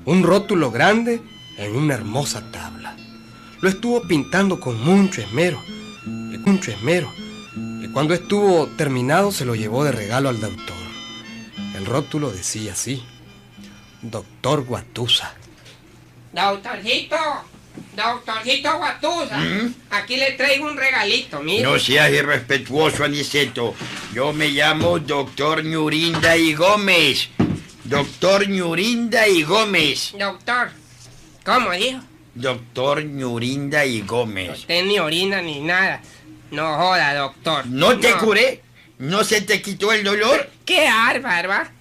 Un 0.06 0.24
rótulo 0.24 0.72
grande 0.72 1.22
en 1.58 1.76
una 1.76 1.94
hermosa 1.94 2.52
tabla. 2.52 2.96
Lo 3.62 3.70
estuvo 3.70 4.02
pintando 4.08 4.60
con 4.60 4.80
mucho 4.84 5.22
esmero, 5.22 5.62
mucho 6.06 6.72
esmero. 6.72 7.12
Y 7.82 7.88
cuando 7.90 8.14
estuvo 8.14 8.68
terminado 8.68 9.32
se 9.32 9.46
lo 9.46 9.56
llevó 9.56 9.84
de 9.84 9.92
regalo 9.92 10.30
al 10.30 10.40
doctor. 10.40 10.76
El 11.76 11.86
rótulo 11.86 12.32
decía 12.32 12.74
así, 12.74 13.04
Doctor 14.02 14.64
Guatusa. 14.66 15.34
Doctorcito, 16.34 17.16
doctorcito 17.96 18.78
Guatusa, 18.78 19.40
aquí 19.92 20.18
le 20.18 20.32
traigo 20.34 20.66
un 20.66 20.78
regalito, 20.78 21.40
mira. 21.42 21.68
No 21.70 21.80
seas 21.80 22.12
irrespetuoso, 22.12 23.04
Aniceto. 23.04 23.74
Yo 24.14 24.34
me 24.34 24.50
llamo 24.50 25.00
Doctor 25.00 25.64
Ñurinda 25.64 26.38
y 26.38 26.54
Gómez. 26.54 27.30
Doctor 27.84 28.48
Ñurinda 28.50 29.28
y 29.28 29.44
Gómez. 29.44 30.14
Doctor, 30.18 30.72
¿cómo 31.46 31.72
dijo? 31.72 32.00
Doctor 32.36 33.04
Ñurinda 33.04 33.86
y 33.86 34.02
No 34.02 34.08
Gómez. 34.08 34.60
usted 34.60 34.86
ni 34.86 35.00
orina 35.00 35.42
ni 35.42 35.62
nada. 35.62 36.02
No 36.52 36.76
joda, 36.78 37.14
doctor. 37.16 37.66
¿No 37.66 37.98
te 38.00 38.14
curé? 38.14 38.62
¿No 39.00 39.24
se 39.24 39.42
te 39.42 39.62
quitó 39.62 39.92
el 39.92 40.04
dolor? 40.04 40.50
¡Qué 40.66 40.86
bárbaro! 40.86 41.50
¿va? 41.50 41.72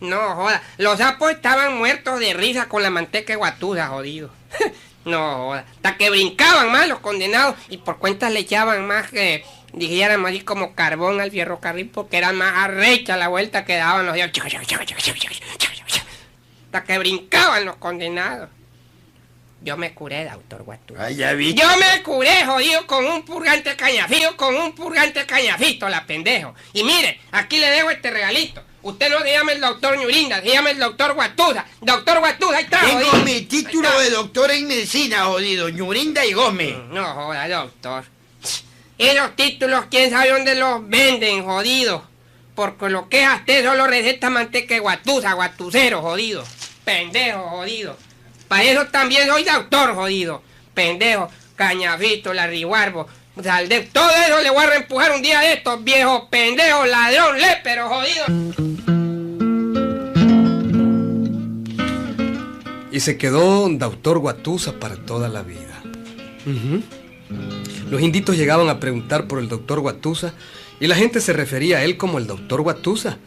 No 0.00 0.34
joda. 0.34 0.62
Los 0.78 0.98
sapos 0.98 1.30
estaban 1.30 1.76
muertos 1.78 2.20
de 2.20 2.34
risa 2.34 2.68
con 2.68 2.82
la 2.82 2.90
manteca 2.90 3.34
guatusa, 3.36 3.88
jodido. 3.88 4.30
no. 5.04 5.52
Hasta 5.52 5.96
que 5.96 6.10
brincaban 6.10 6.70
más 6.70 6.88
los 6.88 7.00
condenados 7.00 7.56
y 7.68 7.78
por 7.78 7.98
cuentas 7.98 8.32
le 8.32 8.40
echaban 8.40 8.86
más 8.86 9.10
que 9.10 9.44
dijéramos 9.72 10.30
así 10.30 10.40
como 10.40 10.74
carbón 10.74 11.20
al 11.20 11.30
ferrocarril 11.30 11.88
porque 11.88 12.18
era 12.18 12.32
más 12.32 12.52
arrecha 12.56 13.16
la 13.16 13.28
vuelta 13.28 13.64
que 13.64 13.76
daban 13.76 14.06
los 14.06 14.14
días. 14.14 14.30
Hasta 16.66 16.84
que 16.84 16.98
brincaban 16.98 17.64
los 17.64 17.76
condenados. 17.76 18.48
Yo 19.62 19.78
me 19.78 19.94
curé, 19.94 20.28
doctor 20.28 20.62
Guatusa. 20.62 21.06
Ay, 21.06 21.16
ya 21.16 21.32
vi. 21.32 21.54
Yo 21.54 21.66
me 21.78 22.02
curé, 22.02 22.44
jodido, 22.44 22.86
con 22.86 23.06
un 23.06 23.24
purgante 23.24 23.74
cañafío, 23.76 24.36
con 24.36 24.54
un 24.54 24.74
purgante 24.74 25.24
cañafito, 25.24 25.88
la 25.88 26.04
pendejo. 26.04 26.54
Y 26.74 26.84
mire, 26.84 27.18
aquí 27.32 27.58
le 27.58 27.70
dejo 27.70 27.90
este 27.90 28.10
regalito. 28.10 28.62
Usted 28.84 29.10
no 29.10 29.20
se 29.20 29.32
llama 29.32 29.52
el 29.52 29.60
doctor 29.62 29.96
Ñurinda, 29.98 30.42
se 30.42 30.48
llama 30.48 30.70
el 30.70 30.78
doctor 30.78 31.14
Guatusa. 31.14 31.64
Doctor 31.80 32.18
Guatusa, 32.18 32.58
ahí 32.58 32.64
está, 32.64 32.80
Tengo 32.80 33.00
jodido. 33.00 33.24
mi 33.24 33.40
título 33.42 33.98
de 33.98 34.10
doctor 34.10 34.50
en 34.50 34.68
medicina, 34.68 35.24
jodido. 35.24 35.70
Ñurinda 35.70 36.24
y 36.26 36.34
Gómez. 36.34 36.76
No 36.90 37.02
joda, 37.14 37.48
doctor. 37.48 38.04
Esos 38.98 39.34
títulos, 39.36 39.86
quién 39.90 40.10
sabe 40.10 40.30
dónde 40.30 40.54
los 40.54 40.86
venden, 40.86 41.44
jodido. 41.44 42.04
Porque 42.54 42.90
lo 42.90 43.08
que 43.08 43.22
es 43.22 43.26
a 43.26 43.36
usted 43.36 43.64
solo 43.64 43.86
receta 43.86 44.28
manteca 44.28 44.74
de 44.74 44.80
guatusa, 44.80 45.32
guatucero, 45.32 46.02
jodido. 46.02 46.44
Pendejo, 46.84 47.40
jodido. 47.48 47.96
Para 48.48 48.64
eso 48.64 48.86
también 48.88 49.26
soy 49.26 49.44
doctor, 49.44 49.94
jodido. 49.94 50.42
Pendejo, 50.74 51.30
cañafito, 51.56 52.34
larriguarbo. 52.34 53.08
Salde, 53.42 53.88
todo 53.92 54.08
eso 54.10 54.40
le 54.42 54.50
voy 54.50 54.64
a 54.64 54.68
reempujar 54.68 55.12
un 55.12 55.20
día 55.20 55.40
de 55.40 55.54
estos 55.54 55.82
viejos 55.82 56.22
pendejos, 56.30 56.88
ladrón, 56.88 57.38
lépero, 57.38 57.88
jodido. 57.88 58.26
Y 62.92 63.00
se 63.00 63.18
quedó 63.18 63.68
Doctor 63.70 64.20
Guatusa 64.20 64.74
para 64.78 64.96
toda 64.96 65.28
la 65.28 65.42
vida. 65.42 65.82
Los 67.90 68.00
inditos 68.00 68.36
llegaban 68.36 68.68
a 68.68 68.78
preguntar 68.78 69.26
por 69.26 69.40
el 69.40 69.48
Doctor 69.48 69.80
Guatusa 69.80 70.32
y 70.78 70.86
la 70.86 70.94
gente 70.94 71.20
se 71.20 71.32
refería 71.32 71.78
a 71.78 71.82
él 71.82 71.96
como 71.96 72.18
el 72.18 72.28
Doctor 72.28 72.62
Guatusa. 72.62 73.18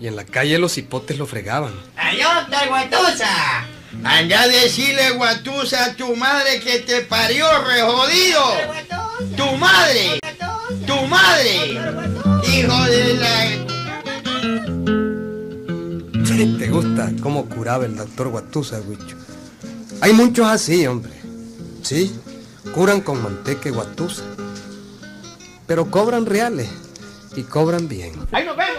Y 0.00 0.08
en 0.08 0.16
la 0.16 0.24
calle 0.24 0.58
los 0.58 0.76
hipotes 0.78 1.16
lo 1.16 1.26
fregaban. 1.26 1.72
¡Ay, 1.96 2.18
doctor 2.18 2.68
Guatusa! 2.68 3.66
Anda 4.04 4.42
a 4.42 4.48
decirle, 4.48 5.10
Guatusa, 5.10 5.86
a 5.86 5.94
tu 5.94 6.14
madre 6.16 6.60
que 6.60 6.80
te 6.80 7.00
parió, 7.02 7.46
re 7.64 7.82
jodido. 7.82 8.97
¡Tu 9.18 9.56
madre! 9.56 10.20
¡Tu 10.86 11.06
madre! 11.06 11.72
¡Hijo 12.44 12.84
de 12.84 13.14
la... 13.14 13.68
¿Te 16.58 16.68
gusta 16.68 17.10
cómo 17.20 17.46
curaba 17.46 17.84
el 17.84 17.96
Doctor 17.96 18.28
Guatusa, 18.28 18.80
Huicho? 18.80 19.16
Hay 20.00 20.12
muchos 20.12 20.46
así, 20.46 20.86
hombre. 20.86 21.12
Sí, 21.82 22.14
curan 22.72 23.00
con 23.00 23.20
manteca 23.20 23.68
y 23.68 23.72
guatusa. 23.72 24.22
Pero 25.66 25.90
cobran 25.90 26.24
reales 26.24 26.68
y 27.34 27.42
cobran 27.42 27.88
bien. 27.88 28.12
¡Ahí 28.30 28.44
nos 28.44 28.56
vemos! 28.56 28.78